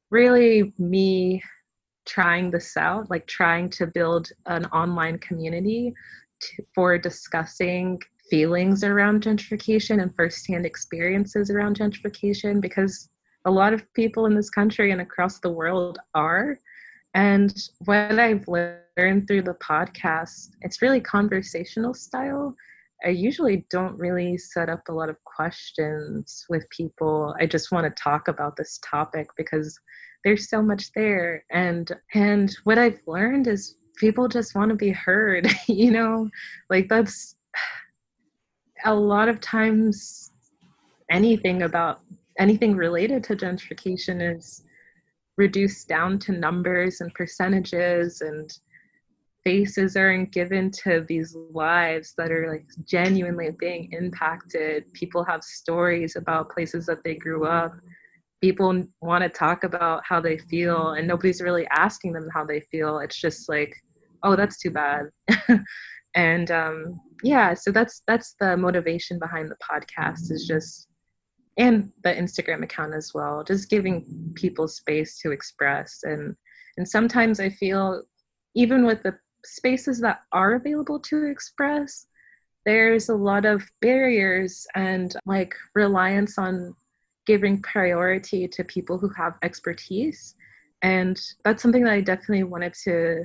[0.10, 1.42] really me
[2.06, 5.94] trying this out, like trying to build an online community
[6.40, 13.10] to, for discussing feelings around gentrification and firsthand experiences around gentrification because
[13.46, 16.58] a lot of people in this country and across the world are
[17.14, 22.56] and what I've learned through the podcast, it's really conversational style.
[23.06, 27.36] I usually don't really set up a lot of questions with people.
[27.40, 29.80] I just want to talk about this topic because
[30.24, 31.44] there's so much there.
[31.52, 36.30] And and what I've learned is people just want to be heard, you know?
[36.70, 37.36] Like that's
[38.86, 40.32] a lot of times
[41.12, 42.02] anything about
[42.40, 44.64] anything related to gentrification is
[45.38, 48.58] reduced down to numbers and percentages and
[49.48, 54.92] faces aren't given to these lives that are like genuinely being impacted.
[54.92, 57.74] People have stories about places that they grew up.
[58.42, 62.60] People want to talk about how they feel and nobody's really asking them how they
[62.60, 63.00] feel.
[63.00, 63.74] It's just like
[64.22, 65.04] oh that's too bad.
[66.16, 70.88] And um yeah so that's that's the motivation behind the podcast is just
[71.58, 76.00] and the instagram account as well just giving people space to express.
[76.04, 76.36] And
[76.78, 78.02] and sometimes i feel
[78.56, 79.14] even with the
[79.48, 82.08] spaces that are available to express
[82.68, 86.76] there's a lot of barriers and like reliance on
[87.26, 90.36] giving priority to people who have expertise.
[90.82, 93.24] And that's something that i definitely wanted to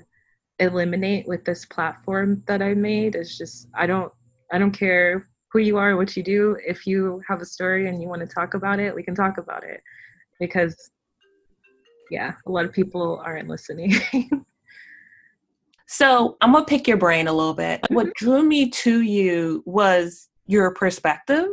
[0.61, 3.17] eliminate with this platform that i made.
[3.17, 4.13] Is just i don't
[4.53, 6.57] i don't care who you are what you do.
[6.65, 9.39] If you have a story and you want to talk about it we can talk
[9.39, 9.83] about it.
[10.39, 10.93] Because
[12.13, 13.93] yeah a lot of people aren't listening
[15.93, 18.25] so i'm gonna pick your brain a little bit what mm-hmm.
[18.25, 21.45] drew me to you was your perspective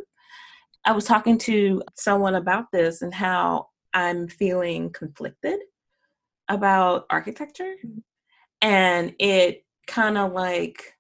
[0.86, 5.60] i was talking to someone about this and how i'm feeling conflicted
[6.48, 8.00] about architecture mm-hmm.
[8.62, 10.94] and it kind of like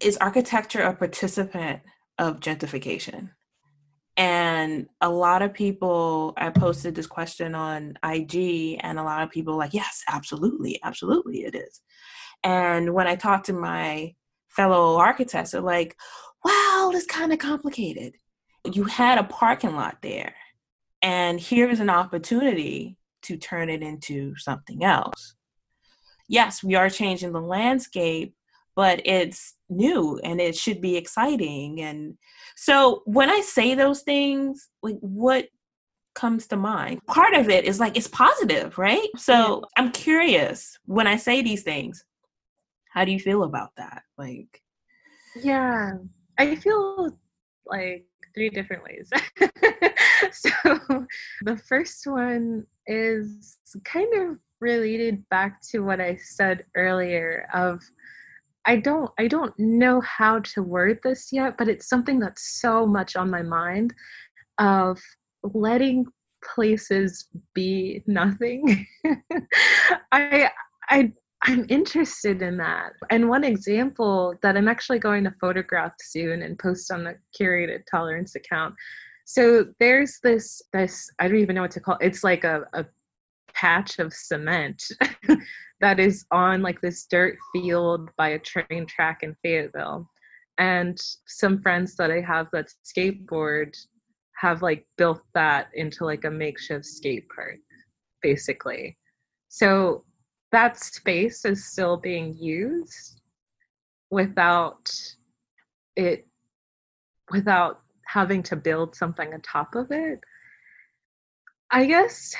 [0.00, 1.80] is architecture a participant
[2.18, 3.30] of gentrification
[4.16, 9.30] and a lot of people i posted this question on ig and a lot of
[9.30, 11.80] people like yes absolutely absolutely it is
[12.42, 14.14] and when i talk to my
[14.48, 15.96] fellow architects they're like
[16.44, 18.14] well it's kind of complicated
[18.72, 20.34] you had a parking lot there
[21.02, 25.34] and here's an opportunity to turn it into something else.
[26.28, 28.34] Yes, we are changing the landscape,
[28.74, 31.80] but it's new and it should be exciting.
[31.80, 32.16] And
[32.56, 35.46] so when I say those things, like what
[36.14, 37.00] comes to mind?
[37.06, 39.08] Part of it is like it's positive, right?
[39.16, 42.04] So I'm curious when I say these things,
[42.92, 44.02] how do you feel about that?
[44.16, 44.62] Like,
[45.36, 45.92] yeah,
[46.38, 47.16] I feel
[47.66, 49.10] like three different ways.
[50.32, 50.50] so
[51.42, 57.82] the first one is kind of related back to what I said earlier of
[58.66, 62.86] I don't I don't know how to word this yet, but it's something that's so
[62.86, 63.94] much on my mind
[64.58, 65.00] of
[65.42, 66.06] letting
[66.44, 68.86] places be nothing.
[70.12, 70.50] I
[70.88, 72.92] I I'm interested in that.
[73.10, 77.82] And one example that I'm actually going to photograph soon and post on the curated
[77.88, 78.74] tolerance account.
[79.26, 82.06] So there's this this I don't even know what to call it.
[82.06, 82.84] It's like a, a
[83.54, 84.82] patch of cement
[85.80, 90.08] that is on like this dirt field by a train track in Fayetteville.
[90.58, 93.76] And some friends that I have that skateboard
[94.36, 97.58] have like built that into like a makeshift skate park,
[98.22, 98.96] basically.
[99.48, 100.04] So
[100.52, 103.20] that space is still being used
[104.10, 104.90] without
[105.96, 106.26] it
[107.30, 110.20] without having to build something on top of it
[111.72, 112.34] i guess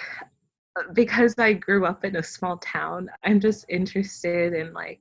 [0.93, 5.01] because i grew up in a small town i'm just interested in like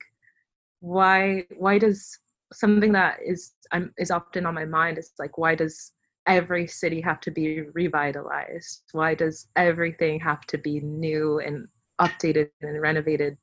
[0.80, 2.20] why why does
[2.54, 5.94] something that is um, is often on my mind is like why does
[6.28, 8.84] every city have to be revitalized?
[8.92, 11.68] Why does everything have to be new and
[12.00, 13.38] updated and renovated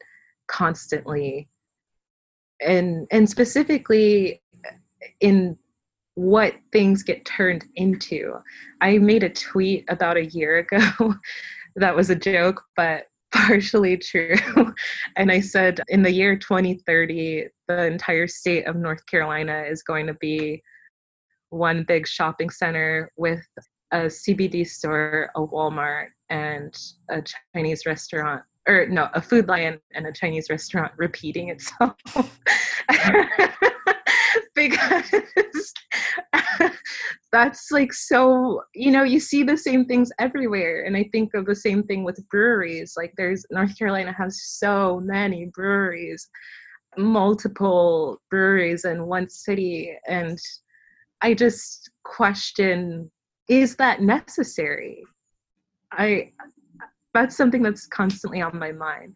[0.47, 1.49] constantly?
[2.61, 4.43] And and specifically
[5.21, 5.59] in
[6.15, 8.35] what things get turned into.
[8.83, 10.79] I made a tweet about a year ago
[11.77, 14.37] that was a joke but partially true
[15.17, 20.07] and i said in the year 2030 the entire state of north carolina is going
[20.07, 20.63] to be
[21.49, 23.43] one big shopping center with
[23.93, 26.75] a cbd store a walmart and
[27.11, 27.23] a
[27.55, 31.95] Chinese restaurant, or no, a Food Lion and a Chinese restaurant repeating itself.
[34.55, 35.73] because
[37.33, 40.85] that's like so you know you see the same things everywhere.
[40.85, 42.95] And i think of the same thing with breweries.
[42.97, 46.29] Like there's north carolina has so many breweries
[46.99, 49.97] multiple breweries in one city.
[50.07, 50.39] And
[51.23, 53.11] i just question
[53.49, 55.03] is that necessary?
[55.93, 56.33] I
[57.15, 59.15] that's something that's constantly on my mind.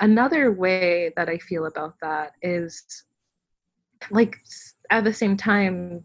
[0.00, 2.82] Another way that I feel about that is
[4.10, 4.36] like
[4.90, 6.04] at the same time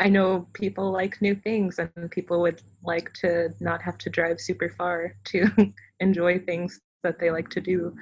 [0.00, 4.40] I know people like new things and people would like to not have to drive
[4.40, 5.48] super far to
[6.00, 7.94] enjoy things that they like to do.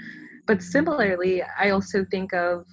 [0.47, 2.66] But similarly, I also think of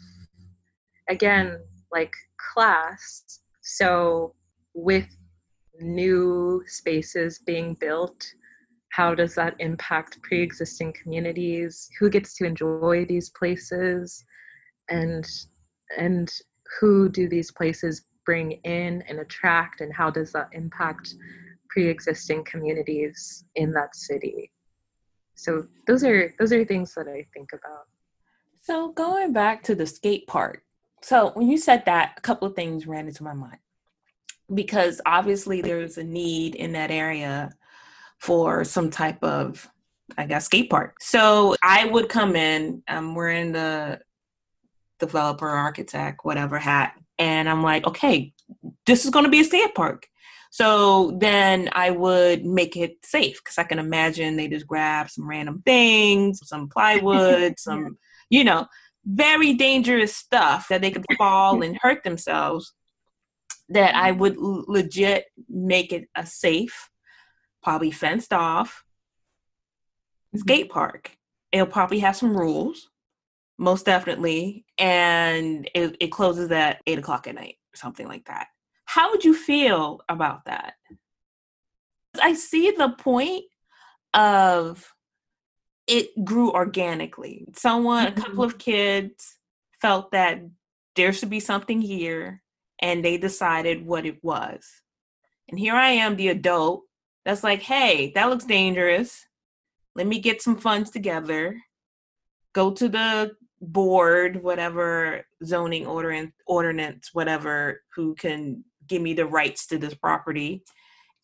[1.10, 1.58] again
[1.92, 2.12] like
[2.54, 3.40] class.
[3.62, 4.36] So
[4.74, 5.08] with
[5.80, 8.26] new spaces being built
[8.94, 14.24] how does that impact pre-existing communities who gets to enjoy these places
[14.90, 15.26] and
[15.98, 16.32] and
[16.80, 21.16] who do these places bring in and attract and how does that impact
[21.70, 24.52] pre-existing communities in that city
[25.36, 27.88] so those are those are things that i think about
[28.62, 30.64] So going back to the skate park.
[31.02, 33.58] So when you said that, a couple of things ran into my mind.
[34.54, 37.52] Because obviously there's a need in that area
[38.20, 39.70] for some type of
[40.18, 40.98] I guess skate park.
[41.02, 44.00] So I would come in, um, I'm wearing the
[45.06, 48.34] developer, architect, whatever hat, and I'm like, okay,
[48.86, 50.08] this is going to be a skate park.
[50.54, 55.28] So then I would make it safe because I can imagine they just grab some
[55.28, 57.98] random things, some plywood, some,
[58.30, 58.68] you know,
[59.06, 62.74] very dangerous stuff that they could fall and hurt themselves.
[63.70, 66.90] That I would l- legit make it a safe,
[67.64, 68.84] probably fenced off
[70.36, 70.40] mm-hmm.
[70.40, 71.18] skate park.
[71.52, 72.90] It'll probably have some rules,
[73.64, 78.48] most definitely, and it, it closes at eight o'clock at night, or something like that.
[78.86, 80.74] How would you feel about that?
[82.22, 83.46] I see the point
[84.14, 84.94] of
[85.88, 87.48] it grew organically.
[87.56, 88.20] Someone, mm-hmm.
[88.20, 89.38] a couple of kids
[89.82, 90.42] felt that
[90.96, 92.44] there should be something here
[92.80, 94.68] and they decided what it was.
[95.50, 96.84] And here I am, the adult,
[97.26, 99.26] that's like, hey, that looks dangerous.
[99.96, 101.60] Let me get some funds together,
[102.54, 103.32] go to the
[103.72, 110.64] board, whatever zoning ordinance, ordinance, whatever, who can give me the rights to this property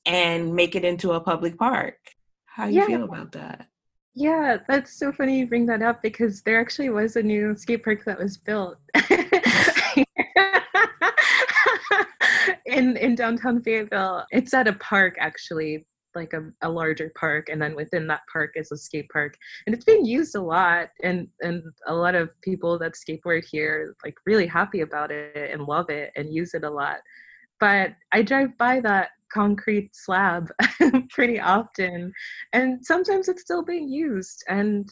[0.06, 1.98] and make it into a public park.
[2.46, 2.88] How do you yeah.
[2.88, 3.68] feel about that?
[4.16, 7.84] Yeah, that's so funny you bring that up because there actually was a new skate
[7.84, 8.78] park that was built
[12.66, 14.26] in in downtown Fayetteville.
[14.32, 15.86] It's at a park actually,
[16.20, 19.74] like a, a larger park, and then within that park is a skate park, and
[19.74, 20.90] it's being used a lot.
[21.04, 25.64] And and a lot of people that skateboard here like really happy about it and
[25.64, 27.00] love it and use it a lot
[27.60, 30.50] but I drive by that concrete slab
[31.10, 32.12] pretty often
[32.54, 34.90] and sometimes it's still being used and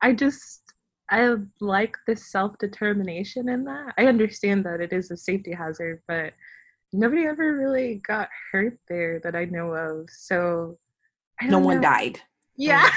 [0.00, 0.62] I just
[1.10, 3.94] I like this self-determination in that.
[3.96, 6.34] I understand that it is a safety hazard, but
[6.92, 10.08] nobody ever really got hurt there that I know of.
[10.10, 10.78] So
[11.42, 12.20] no one died.
[12.56, 12.88] Yeah.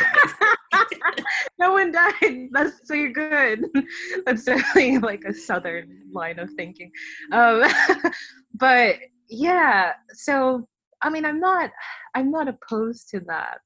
[1.60, 2.50] no one died.
[2.52, 3.66] That's so you're good.
[4.26, 6.92] That's definitely like a southern line of thinking.
[7.32, 7.64] Um,
[8.56, 8.96] but
[9.30, 10.68] yeah, so
[11.02, 11.72] I mean, I'm not,
[12.16, 13.60] I'm not opposed to that.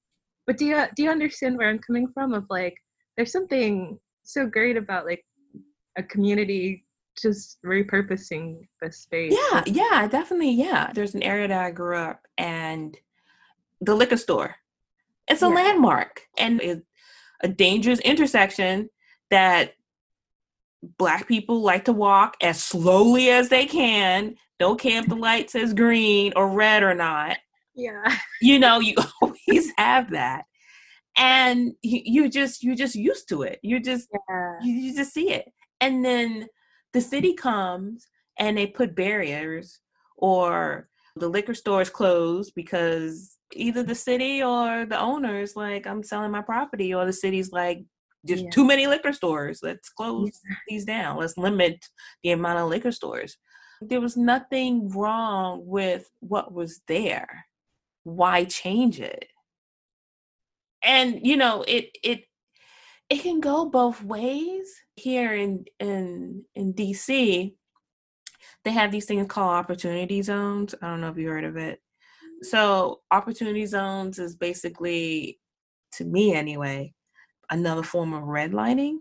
[0.47, 2.34] But do you do you understand where I'm coming from?
[2.34, 2.76] Of like,
[3.15, 5.23] there's something so great about like
[5.97, 6.84] a community
[7.22, 9.36] just repurposing the space.
[9.51, 10.51] Yeah, yeah, definitely.
[10.51, 12.97] Yeah, there's an area that I grew up, and
[13.82, 14.55] the liquor store.
[15.28, 15.55] It's a yeah.
[15.55, 16.82] landmark, and it's
[17.41, 18.89] a dangerous intersection
[19.32, 19.74] that
[20.97, 25.49] black people like to walk as slowly as they can don't care if the light
[25.49, 27.38] says green or red or not
[27.76, 28.03] yeah
[28.41, 30.45] you know you always have that
[31.18, 34.53] and you, you just you're just used to it you just yeah.
[34.61, 35.51] you, you just see it
[35.82, 36.47] and then
[36.95, 38.07] the city comes
[38.39, 39.79] and they put barriers
[40.17, 46.31] or the liquor stores closed because either the city or the owners like i'm selling
[46.31, 47.85] my property or the city's like
[48.25, 48.49] there's yeah.
[48.49, 49.59] too many liquor stores.
[49.61, 50.55] Let's close yeah.
[50.67, 51.17] these down.
[51.17, 51.85] Let's limit
[52.23, 53.37] the amount of liquor stores.
[53.81, 57.45] There was nothing wrong with what was there.
[58.03, 59.27] Why change it?
[60.83, 62.25] And you know it it
[63.09, 67.53] it can go both ways here in in in dc
[68.65, 70.73] they have these things called opportunity zones.
[70.81, 71.79] I don't know if you heard of it.
[72.41, 75.39] So opportunity zones is basically
[75.93, 76.93] to me anyway
[77.49, 78.97] another form of redlining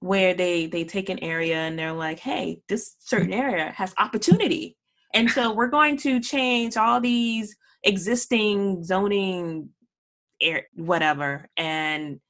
[0.00, 4.76] where they they take an area and they're like hey this certain area has opportunity.
[5.12, 9.68] And so we're going to change all these existing zoning
[10.40, 12.20] air whatever and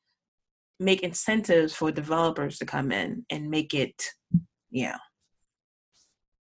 [0.81, 4.11] make incentives for developers to come in and make it
[4.71, 4.97] you know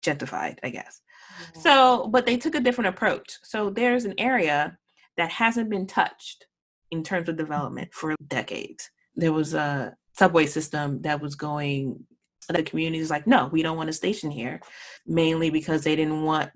[0.04, 1.00] gentrified i guess
[1.40, 1.60] mm-hmm.
[1.60, 4.76] so but they took a different approach so there's an area
[5.16, 6.46] that hasn't been touched
[6.90, 12.04] in terms of development for decades there was a subway system that was going
[12.48, 14.60] the community is like no we don't want a station here
[15.06, 16.50] mainly because they didn't want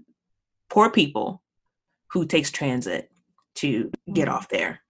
[0.70, 1.42] poor people
[2.12, 3.10] who takes transit
[3.56, 4.36] to get mm-hmm.
[4.36, 4.80] off there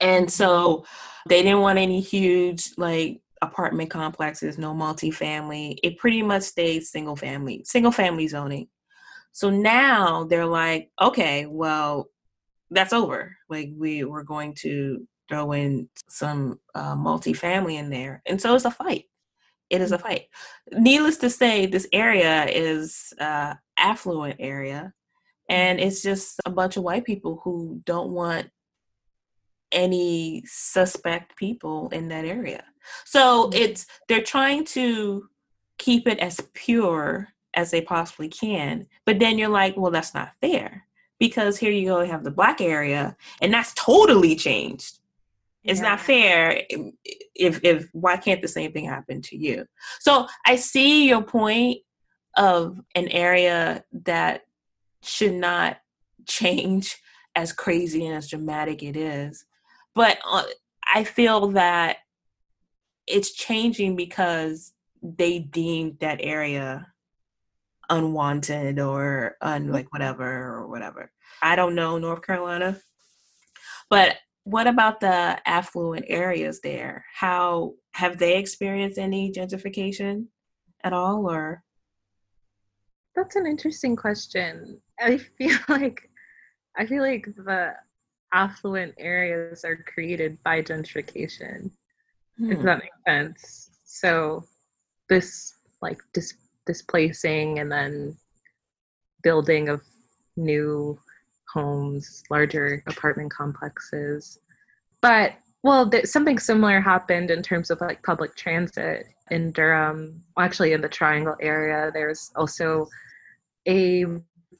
[0.00, 0.84] and so
[1.28, 7.16] they didn't want any huge like apartment complexes no multifamily it pretty much stayed single
[7.16, 8.66] family single family zoning
[9.32, 12.08] so now they're like okay well
[12.70, 18.22] that's over like we we're going to throw in some uh, multifamily in there.
[18.26, 19.04] And so it's a fight.
[19.70, 20.26] It is a fight.
[20.72, 24.92] Needless to say, this area is uh, affluent area,
[25.48, 28.48] and it's just a bunch of white people who don't want
[29.76, 32.64] any suspect people in that area.
[33.04, 33.62] So Mm-hmm.
[33.62, 35.28] it's they're trying to
[35.78, 38.86] keep it as pure as they possibly can.
[39.04, 40.86] But then you're like, well, that's not fair
[41.18, 44.98] because here you go, you have the black area, and that's totally changed.
[45.64, 46.62] It's not fair
[47.34, 49.66] if if why can't the same thing happen to you?
[50.00, 51.78] So I see your point
[52.36, 54.42] of an area that
[55.02, 55.78] should not
[56.26, 56.96] change
[57.34, 59.45] as crazy and as dramatic it is.
[59.96, 60.44] But uh,
[60.94, 61.96] I feel that
[63.06, 66.86] it's changing because they deemed that area
[67.88, 71.10] unwanted or un like whatever or whatever.
[71.40, 72.78] I don't know North Carolina.
[73.88, 77.06] But what about the affluent areas there?
[77.14, 80.26] How have they experienced any gentrification
[80.84, 81.62] at all or
[83.14, 84.78] That's an interesting question.
[85.00, 86.10] I feel like
[86.76, 87.72] I feel like the
[88.32, 91.70] affluent areas are created by gentrification,
[92.38, 92.64] if Hmm.
[92.64, 93.70] that makes sense.
[93.84, 94.44] So
[95.08, 98.16] this like dis- displacing and then
[99.22, 99.82] building of
[100.36, 100.98] new
[101.52, 104.38] homes, larger apartment complexes.
[105.00, 110.22] But well, th- something similar happened in terms of like public transit in Durham.
[110.38, 112.88] Actually, in the Triangle area, there's also
[113.66, 114.04] a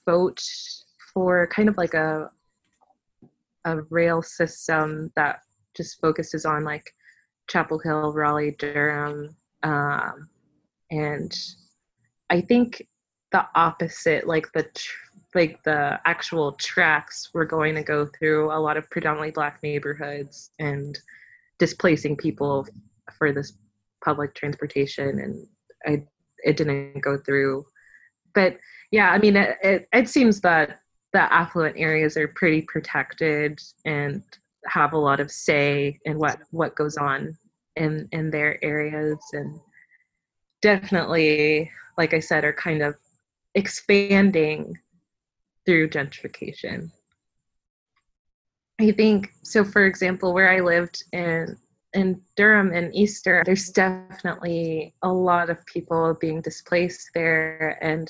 [0.04, 0.42] vote
[1.12, 2.30] for kind of like a
[3.66, 5.40] a rail system that
[5.76, 6.90] just focuses on like
[7.48, 10.28] Chapel Hill, Raleigh, Durham, um,
[10.90, 11.36] and
[12.30, 12.86] I think
[13.32, 14.94] the opposite, like the tr-
[15.34, 20.50] like the actual tracks, were going to go through a lot of predominantly black neighborhoods
[20.58, 20.98] and
[21.58, 22.66] displacing people
[23.18, 23.52] for this
[24.04, 25.46] public transportation, and
[25.86, 26.06] I
[26.44, 27.66] it didn't go through.
[28.34, 28.58] But
[28.90, 30.80] yeah, I mean, it, it, it seems that
[31.16, 34.22] the affluent areas are pretty protected and
[34.66, 37.34] have a lot of say in what what goes on
[37.76, 39.58] in in their areas and
[40.60, 42.94] definitely like i said are kind of
[43.54, 44.76] expanding
[45.64, 46.90] through gentrification.
[48.78, 51.56] I think so for example where i lived in
[51.94, 58.06] in durham and easter there's definitely a lot of people being displaced there and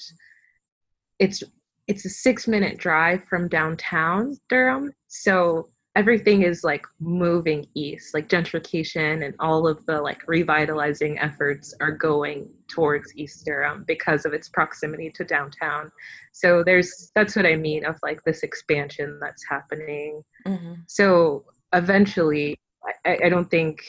[1.20, 1.44] it's
[1.88, 4.92] it's a six minute drive from downtown Durham.
[5.08, 11.74] So everything is like moving east, like gentrification and all of the like revitalizing efforts
[11.80, 15.90] are going towards East Durham because of its proximity to downtown.
[16.32, 20.22] So there's that's what I mean of like this expansion that's happening.
[20.46, 20.82] Mhm.
[20.86, 22.58] So eventually,
[23.06, 23.80] I, I don't think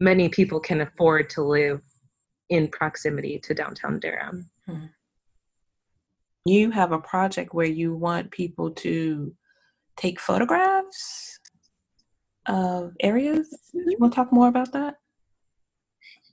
[0.00, 1.82] many people can afford to live
[2.48, 4.50] in proximity to downtown Durham.
[6.44, 9.34] You have a project where you want people to
[9.96, 11.38] take photographs
[12.46, 13.54] of areas.
[13.74, 14.96] You want to talk more about that?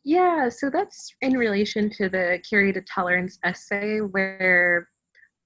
[0.04, 4.88] Yeah, so that's in relation to the curated tolerance essay where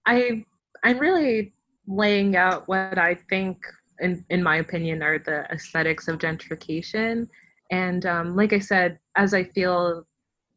[0.05, 0.45] I
[0.83, 1.53] I'm really
[1.87, 3.57] laying out what I think
[3.99, 7.27] in in my opinion are the aesthetics of gentrification.
[7.71, 10.05] And um, like I said, as I feel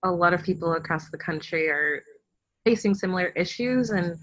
[0.02, 2.02] a lot of people across the country are
[2.64, 4.18] facing similar issues and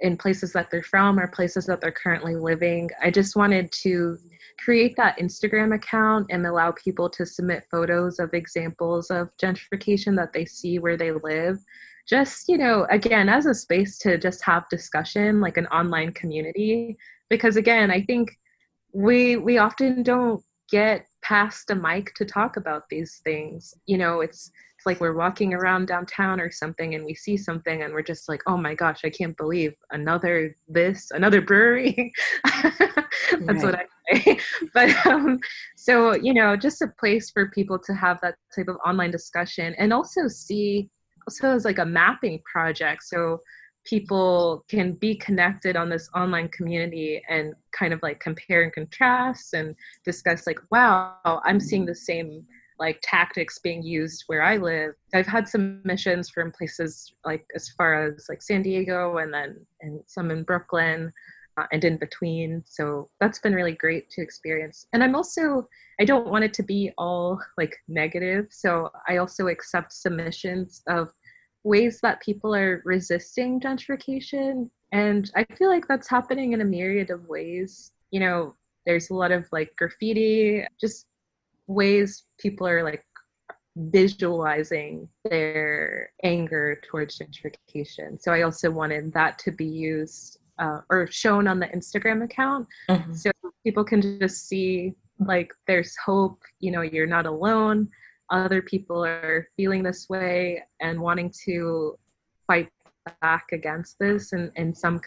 [0.00, 2.90] in places that they're from or places that they're currently living.
[3.00, 4.18] I just wanted to
[4.58, 10.32] create that Instagram account and allow people to submit photos of examples of gentrification that
[10.32, 11.58] they see where they live.
[12.08, 16.96] Just, you know, again, as a space to just have discussion, like an online community.
[17.30, 18.32] Because again, I think
[18.92, 23.72] we we often don't get past a mic to talk about these things.
[23.86, 24.50] You know, it's
[24.86, 28.42] like we're walking around downtown or something and we see something and we're just like,
[28.46, 32.12] oh my gosh, I can't believe another this, another brewery.
[32.44, 34.38] That's what I say.
[34.74, 35.38] But um,
[35.76, 39.74] so, you know, just a place for people to have that type of online discussion
[39.78, 40.88] and also see,
[41.26, 43.04] also as like a mapping project.
[43.04, 43.40] So
[43.84, 49.54] people can be connected on this online community and kind of like compare and contrast
[49.54, 49.74] and
[50.04, 52.44] discuss like, wow, I'm seeing the same
[52.82, 54.94] like tactics being used where I live.
[55.14, 59.64] I've had some missions from places like as far as like San Diego and then
[59.82, 61.12] and some in Brooklyn
[61.56, 62.64] uh, and in between.
[62.66, 64.88] So that's been really great to experience.
[64.92, 65.68] And I'm also
[66.00, 68.46] I don't want it to be all like negative.
[68.50, 71.12] So I also accept submissions of
[71.62, 77.10] ways that people are resisting gentrification and I feel like that's happening in a myriad
[77.10, 77.92] of ways.
[78.10, 78.56] You know,
[78.86, 81.06] there's a lot of like graffiti, just
[81.72, 83.04] ways people are like
[83.76, 88.20] visualizing their anger towards gentrification.
[88.20, 92.66] So I also wanted that to be used uh, or shown on the Instagram account
[92.90, 93.16] Mhm.
[93.16, 93.30] so
[93.64, 97.88] people can just see like there's hope you know you're not alone
[98.30, 101.96] other people are feeling this way and wanting to
[102.46, 102.68] fight
[103.20, 105.00] back against this in, in some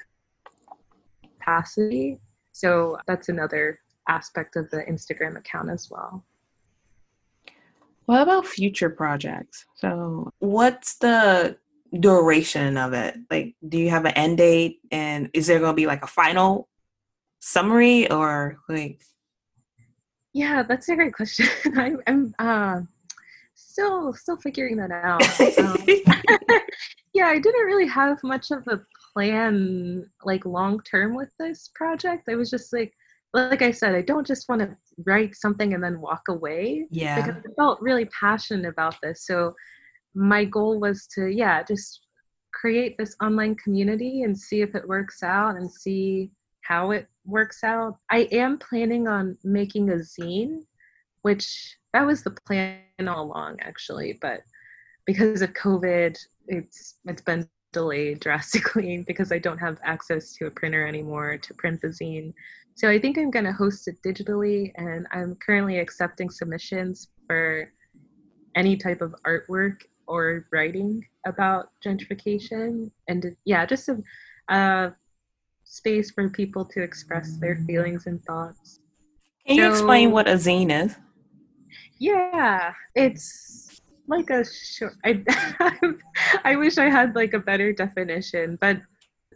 [1.40, 2.20] capacity
[2.52, 6.24] so that's another aspect of the instagram account as well
[8.06, 11.58] what about future projects so what's the
[12.00, 15.76] duration of it like do you have an end date and is there going to
[15.76, 16.68] be like a final
[17.40, 19.02] summary or like
[20.36, 21.48] yeah, that's a great question.
[21.78, 22.82] I, am uh,
[23.54, 25.24] still still figuring that out.
[25.58, 26.60] Um,
[27.14, 28.82] yeah, I didn't really have much of a
[29.14, 32.28] plan like long term with this project.
[32.30, 32.94] I was just like,
[33.36, 34.76] like I said, I don't just want to
[35.06, 36.88] write something and then walk away.
[36.90, 39.26] Yeah, because I felt really passionate about this.
[39.26, 39.54] So
[40.14, 42.02] my goal was to yeah just
[42.54, 46.32] create this online community and see if it works out and see
[46.62, 47.98] how it works out.
[48.10, 50.62] I am planning on making a zine,
[51.22, 54.42] which that was the plan all along actually, but
[55.06, 56.18] because of COVID,
[56.48, 61.54] it's it's been delayed drastically because I don't have access to a printer anymore to
[61.54, 62.34] print the zine.
[62.76, 67.72] So I think I'm going to host it digitally and I'm currently accepting submissions for
[68.56, 73.98] any type of artwork or writing about gentrification and yeah, just a,
[74.50, 74.90] uh,
[75.64, 78.80] space for people to express their feelings and thoughts.
[79.48, 80.96] Can you explain what a zine is?
[81.98, 84.94] Yeah, it's like a short.
[85.04, 85.24] I
[86.44, 88.82] I wish I had like a better definition, but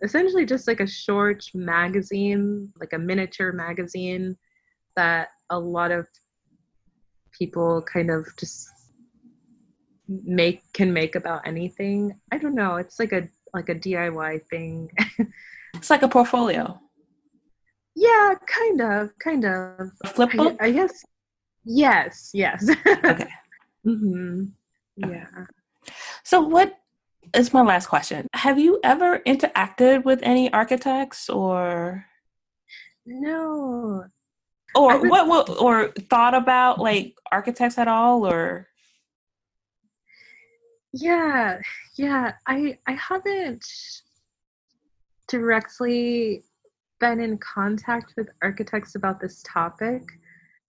[0.02, 4.38] essentially just like a short magazine, like a miniature magazine
[4.96, 6.08] that a lot of
[7.38, 8.68] people kind of just
[10.08, 12.20] make can make about anything.
[12.32, 12.76] I don't know.
[12.76, 14.90] It's like a like a DIY thing.
[15.76, 16.80] It's like a portfolio.
[17.96, 19.92] Yeah, kind of, kind of.
[20.04, 20.58] A flip book?
[20.60, 21.06] I, I guess.
[21.64, 22.68] Yes, yes.
[22.88, 23.28] okay.
[23.84, 24.46] hmm
[24.98, 25.28] Yeah.
[26.24, 26.76] So, what
[27.36, 28.28] is my last question?
[28.34, 32.06] Have you ever interacted with any architects or?
[33.06, 34.06] No.
[34.76, 35.50] Or what, what?
[35.62, 38.68] Or thought about like architects at all, or?
[40.94, 41.60] Yeah,
[41.98, 42.34] yeah.
[42.48, 43.66] I I haven't
[45.28, 46.44] directly
[47.00, 50.04] been in contact with architects about this topic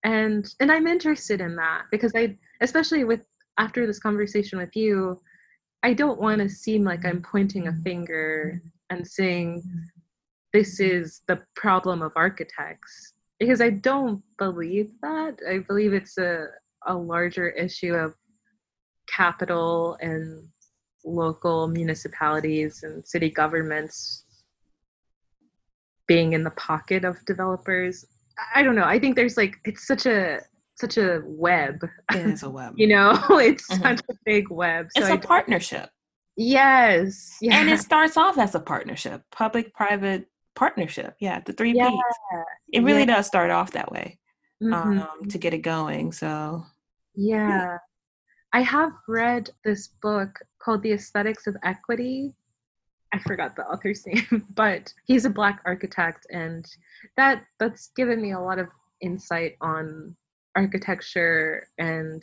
[0.04, 3.26] and and i'm interested in that because i especially with
[3.58, 5.20] after this conversation with you
[5.82, 9.62] i don't want to seem like i'm pointing a finger and saying
[10.52, 13.14] this is the problem of architects.
[13.38, 15.38] Because i don't believe that.
[15.48, 16.46] I believe it's a,
[16.86, 18.14] a larger issue of
[19.08, 20.46] capital and
[21.04, 24.24] local municipalities and city governments
[26.06, 28.04] being in the pocket of developers.
[28.54, 28.84] I don't know.
[28.84, 30.40] I think there's like it's such a
[30.80, 33.82] such a web it is a web you know it's mm-hmm.
[33.82, 35.90] such a big web so it's a partnership
[36.36, 37.60] yes yeah.
[37.60, 41.88] and it starts off as a partnership public private partnership yeah the three yeah.
[41.88, 43.16] p's it really yeah.
[43.16, 44.18] does start off that way
[44.62, 45.00] mm-hmm.
[45.00, 46.64] um, to get it going so
[47.14, 47.76] yeah
[48.52, 52.34] i have read this book called the aesthetics of equity
[53.12, 56.64] I forgot the author's name, but he's a black architect, and
[57.16, 58.68] that that's given me a lot of
[59.00, 60.14] insight on
[60.56, 62.22] architecture and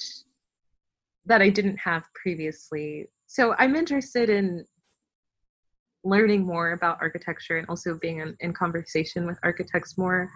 [1.26, 3.08] that I didn't have previously.
[3.28, 4.66] So I'm interested in
[6.04, 10.30] learning more about architecture and also being in, in conversation with architects more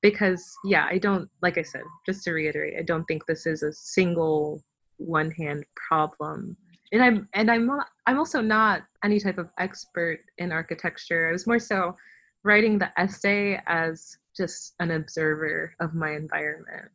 [0.00, 3.64] because yeah i don't like i said just to reiterate i don't think this is
[3.64, 4.62] a single
[4.98, 6.56] one hand problem.
[6.92, 11.28] And i'm and i'm not i'm also not any type of expert in architecture.
[11.28, 11.96] I was more so
[12.44, 16.90] writing the essay as just an observer of my environment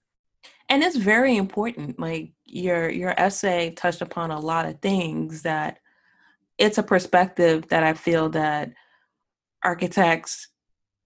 [0.74, 5.80] and it's very important like your your essay touched upon a lot of things that
[6.58, 8.72] it's a perspective that i feel that
[9.64, 10.50] architects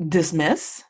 [0.07, 0.83] dismiss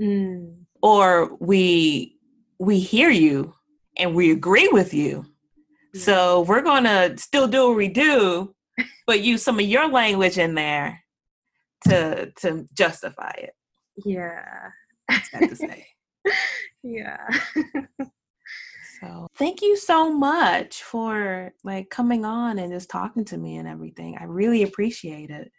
[0.00, 0.54] mm.
[0.82, 2.16] or we
[2.58, 3.54] we hear you
[3.96, 5.24] and we agree with you
[5.94, 8.54] so we're gonna still do what we do,
[9.06, 11.02] but use some of your language in there
[11.88, 13.54] to to justify it.
[14.04, 14.70] Yeah.
[15.08, 15.86] That's to say.
[16.82, 17.26] yeah.
[19.00, 23.68] so thank you so much for like coming on and just talking to me and
[23.68, 24.16] everything.
[24.20, 25.50] I really appreciate it.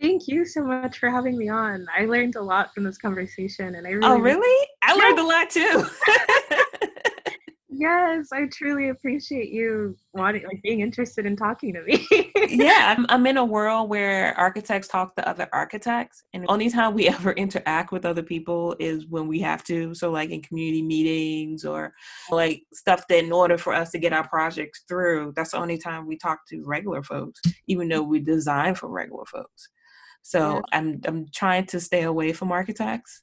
[0.00, 1.86] Thank you so much for having me on.
[1.96, 4.68] I learned a lot from this conversation and I really Oh really?
[4.82, 5.86] I learned a lot too.
[7.78, 12.06] Yes, I truly appreciate you wanting, like, being interested in talking to me.
[12.48, 16.70] yeah, I'm, I'm in a world where architects talk to other architects, and the only
[16.70, 19.94] time we ever interact with other people is when we have to.
[19.94, 21.92] So, like in community meetings or
[22.30, 25.76] like stuff that in order for us to get our projects through, that's the only
[25.76, 29.68] time we talk to regular folks, even though we design for regular folks.
[30.22, 30.60] So, yeah.
[30.72, 33.22] I'm I'm trying to stay away from architects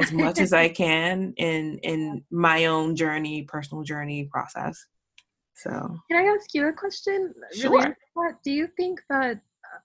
[0.00, 4.86] as much as I can in in my own journey, personal journey process.
[5.54, 5.70] So,
[6.10, 7.34] can I ask you a question?
[7.52, 7.70] Sure.
[7.70, 9.78] Really, do you think that uh,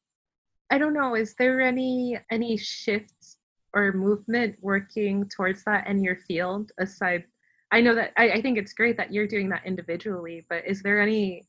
[0.71, 1.15] I don't know?
[1.15, 3.37] Is there any any shift
[3.73, 6.71] or movement working towards that in your field?
[6.79, 7.25] Aside,
[7.71, 10.81] I know that I, I think it's great that you're doing that individually, but is
[10.81, 11.43] there any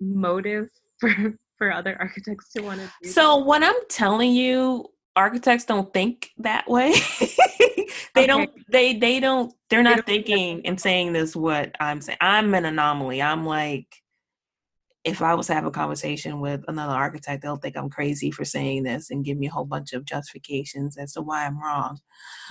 [0.00, 1.14] motive for
[1.58, 3.08] for other architects to want to do?
[3.08, 3.46] So, that?
[3.46, 6.92] what I'm telling you architects don't think that way.
[8.14, 8.26] they okay.
[8.26, 12.18] don't they they don't they're not thinking and saying this what I'm saying.
[12.20, 13.22] I'm an anomaly.
[13.22, 13.86] I'm like
[15.04, 18.44] if I was to have a conversation with another architect, they'll think I'm crazy for
[18.44, 21.98] saying this and give me a whole bunch of justifications as to why I'm wrong.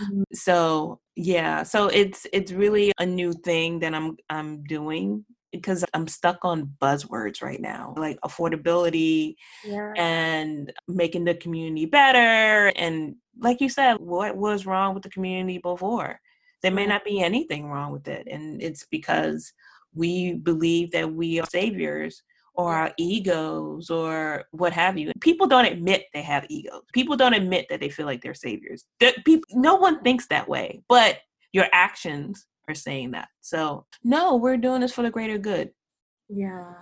[0.02, 0.24] Mm-hmm.
[0.34, 6.08] So yeah, so it's it's really a new thing that I'm I'm doing because I'm
[6.08, 9.94] stuck on buzzwords right now, like affordability yeah.
[9.98, 12.72] and making the community better.
[12.76, 16.20] And like you said, what was wrong with the community before?
[16.62, 18.28] There may not be anything wrong with it.
[18.30, 19.52] And it's because
[19.94, 22.24] we believe that we are saviors
[22.54, 25.12] or our egos or what have you.
[25.22, 26.84] People don't admit they have egos.
[26.94, 28.86] People don't admit that they feel like they're saviors.
[29.00, 31.18] People, no one thinks that way, but
[31.54, 33.30] your actions are saying that.
[33.42, 35.72] So no, we're doing this for the greater good.
[36.30, 36.74] Yeah.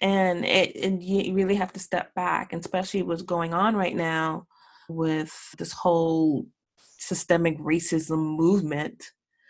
[0.00, 3.94] And it, and you really have to step back, and especially what's going on right
[3.94, 4.46] now
[4.88, 6.46] with this whole
[6.98, 9.02] systemic racism movement.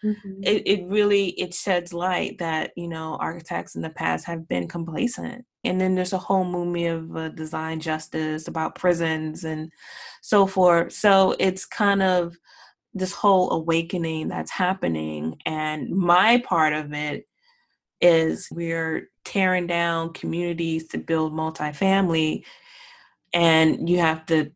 [0.05, 0.42] Mm-hmm.
[0.42, 4.68] It, it really it sheds light that you know architects in the past have been
[4.68, 9.72] complacent and then there's a whole movement of uh, design justice about prisons and
[10.20, 12.36] so forth so it's kind of
[12.95, 17.26] this whole awakening that's happening and my part of it
[18.01, 22.45] is we're tearing down communities to build multifamily
[23.32, 24.51] and you have to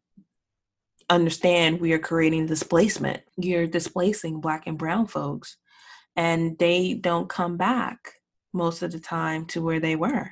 [1.10, 5.56] understand we are creating displacement you're displacing black and brown folks
[6.16, 8.12] and they don't come back
[8.52, 10.30] most of the time to where they were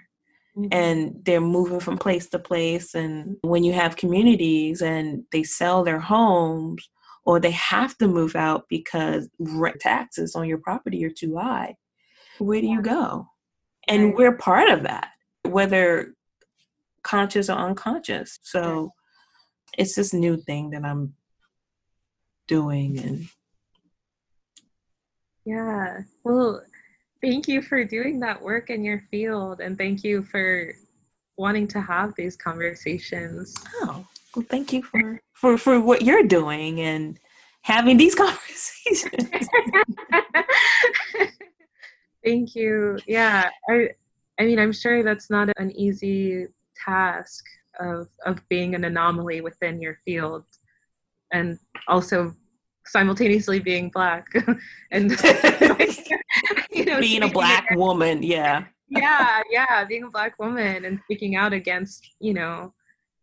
[0.56, 0.68] mm-hmm.
[0.70, 5.82] and they're moving from place to place and when you have communities and they sell
[5.82, 6.88] their homes
[7.26, 11.76] or they have to move out because rent taxes on your property are too high.
[12.38, 13.26] Where do you go?
[13.88, 15.10] And we're part of that,
[15.42, 16.14] whether
[17.02, 18.38] conscious or unconscious.
[18.42, 18.92] So
[19.76, 21.14] it's this new thing that I'm
[22.46, 23.28] doing and
[25.44, 25.98] yeah.
[26.24, 26.62] Well,
[27.22, 30.72] thank you for doing that work in your field and thank you for
[31.36, 33.54] wanting to have these conversations.
[33.76, 34.04] Oh,
[34.34, 37.20] well, thank you for for for what you're doing and
[37.62, 39.04] having these conversations.
[42.24, 42.98] thank you.
[43.06, 43.90] Yeah, I
[44.40, 46.46] I mean, I'm sure that's not an easy
[46.84, 47.44] task
[47.78, 50.44] of of being an anomaly within your field,
[51.32, 52.34] and also
[52.86, 54.26] simultaneously being black
[54.92, 55.10] and
[56.70, 61.34] you know being a black woman yeah yeah yeah being a black woman and speaking
[61.34, 62.72] out against you know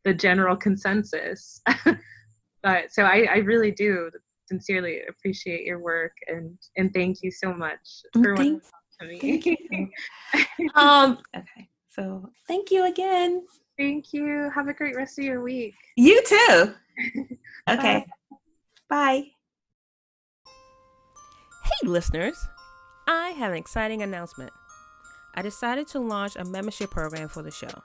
[0.04, 1.62] the general consensus.
[2.64, 4.10] but so I, I really do
[4.48, 8.64] sincerely appreciate your work and and thank you so much mm, for thank,
[9.00, 9.92] to me.
[10.76, 11.70] um okay.
[11.90, 13.46] So thank you again.
[13.78, 14.52] Thank you.
[14.54, 15.76] Have a great rest of your week.
[15.96, 16.74] You too.
[17.70, 18.06] okay.
[18.90, 19.24] Bye.
[19.24, 19.24] Bye.
[21.64, 22.38] Hey listeners.
[23.08, 24.52] I have an exciting announcement.
[25.36, 27.82] I decided to launch a membership program for the show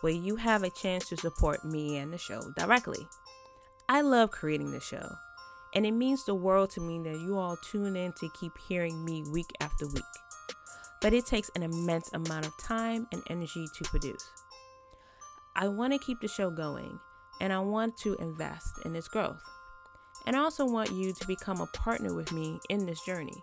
[0.00, 3.06] where you have a chance to support me and the show directly.
[3.88, 5.08] I love creating the show,
[5.74, 9.04] and it means the world to me that you all tune in to keep hearing
[9.04, 10.04] me week after week.
[11.00, 14.30] But it takes an immense amount of time and energy to produce.
[15.56, 16.98] I want to keep the show going,
[17.40, 19.40] and I want to invest in its growth.
[20.26, 23.42] And I also want you to become a partner with me in this journey.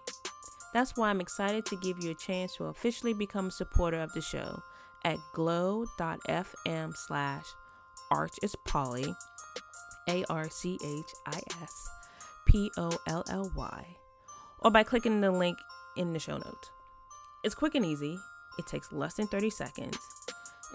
[0.74, 4.14] That's why I'm excited to give you a chance to officially become a supporter of
[4.14, 4.62] the show
[5.06, 7.46] at glow.fm slash
[8.12, 9.16] arch is polly,
[10.10, 11.90] A R C H I S
[12.48, 13.96] P O L L Y,
[14.60, 15.58] or by clicking the link
[15.96, 16.72] in the show notes.
[17.44, 18.18] It's quick and easy,
[18.58, 19.98] it takes less than 30 seconds,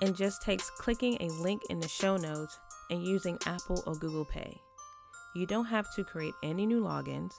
[0.01, 2.59] and just takes clicking a link in the show notes
[2.89, 4.61] and using Apple or Google Pay.
[5.35, 7.35] You don't have to create any new logins,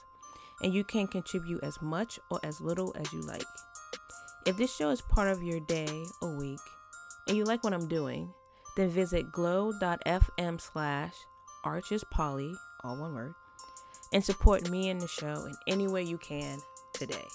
[0.62, 3.44] and you can contribute as much or as little as you like.
[4.44, 6.60] If this show is part of your day or week
[7.28, 8.32] and you like what I'm doing,
[8.76, 11.14] then visit glow.fm slash
[11.64, 13.34] archispolly, all one word,
[14.12, 16.58] and support me and the show in any way you can
[16.92, 17.26] today.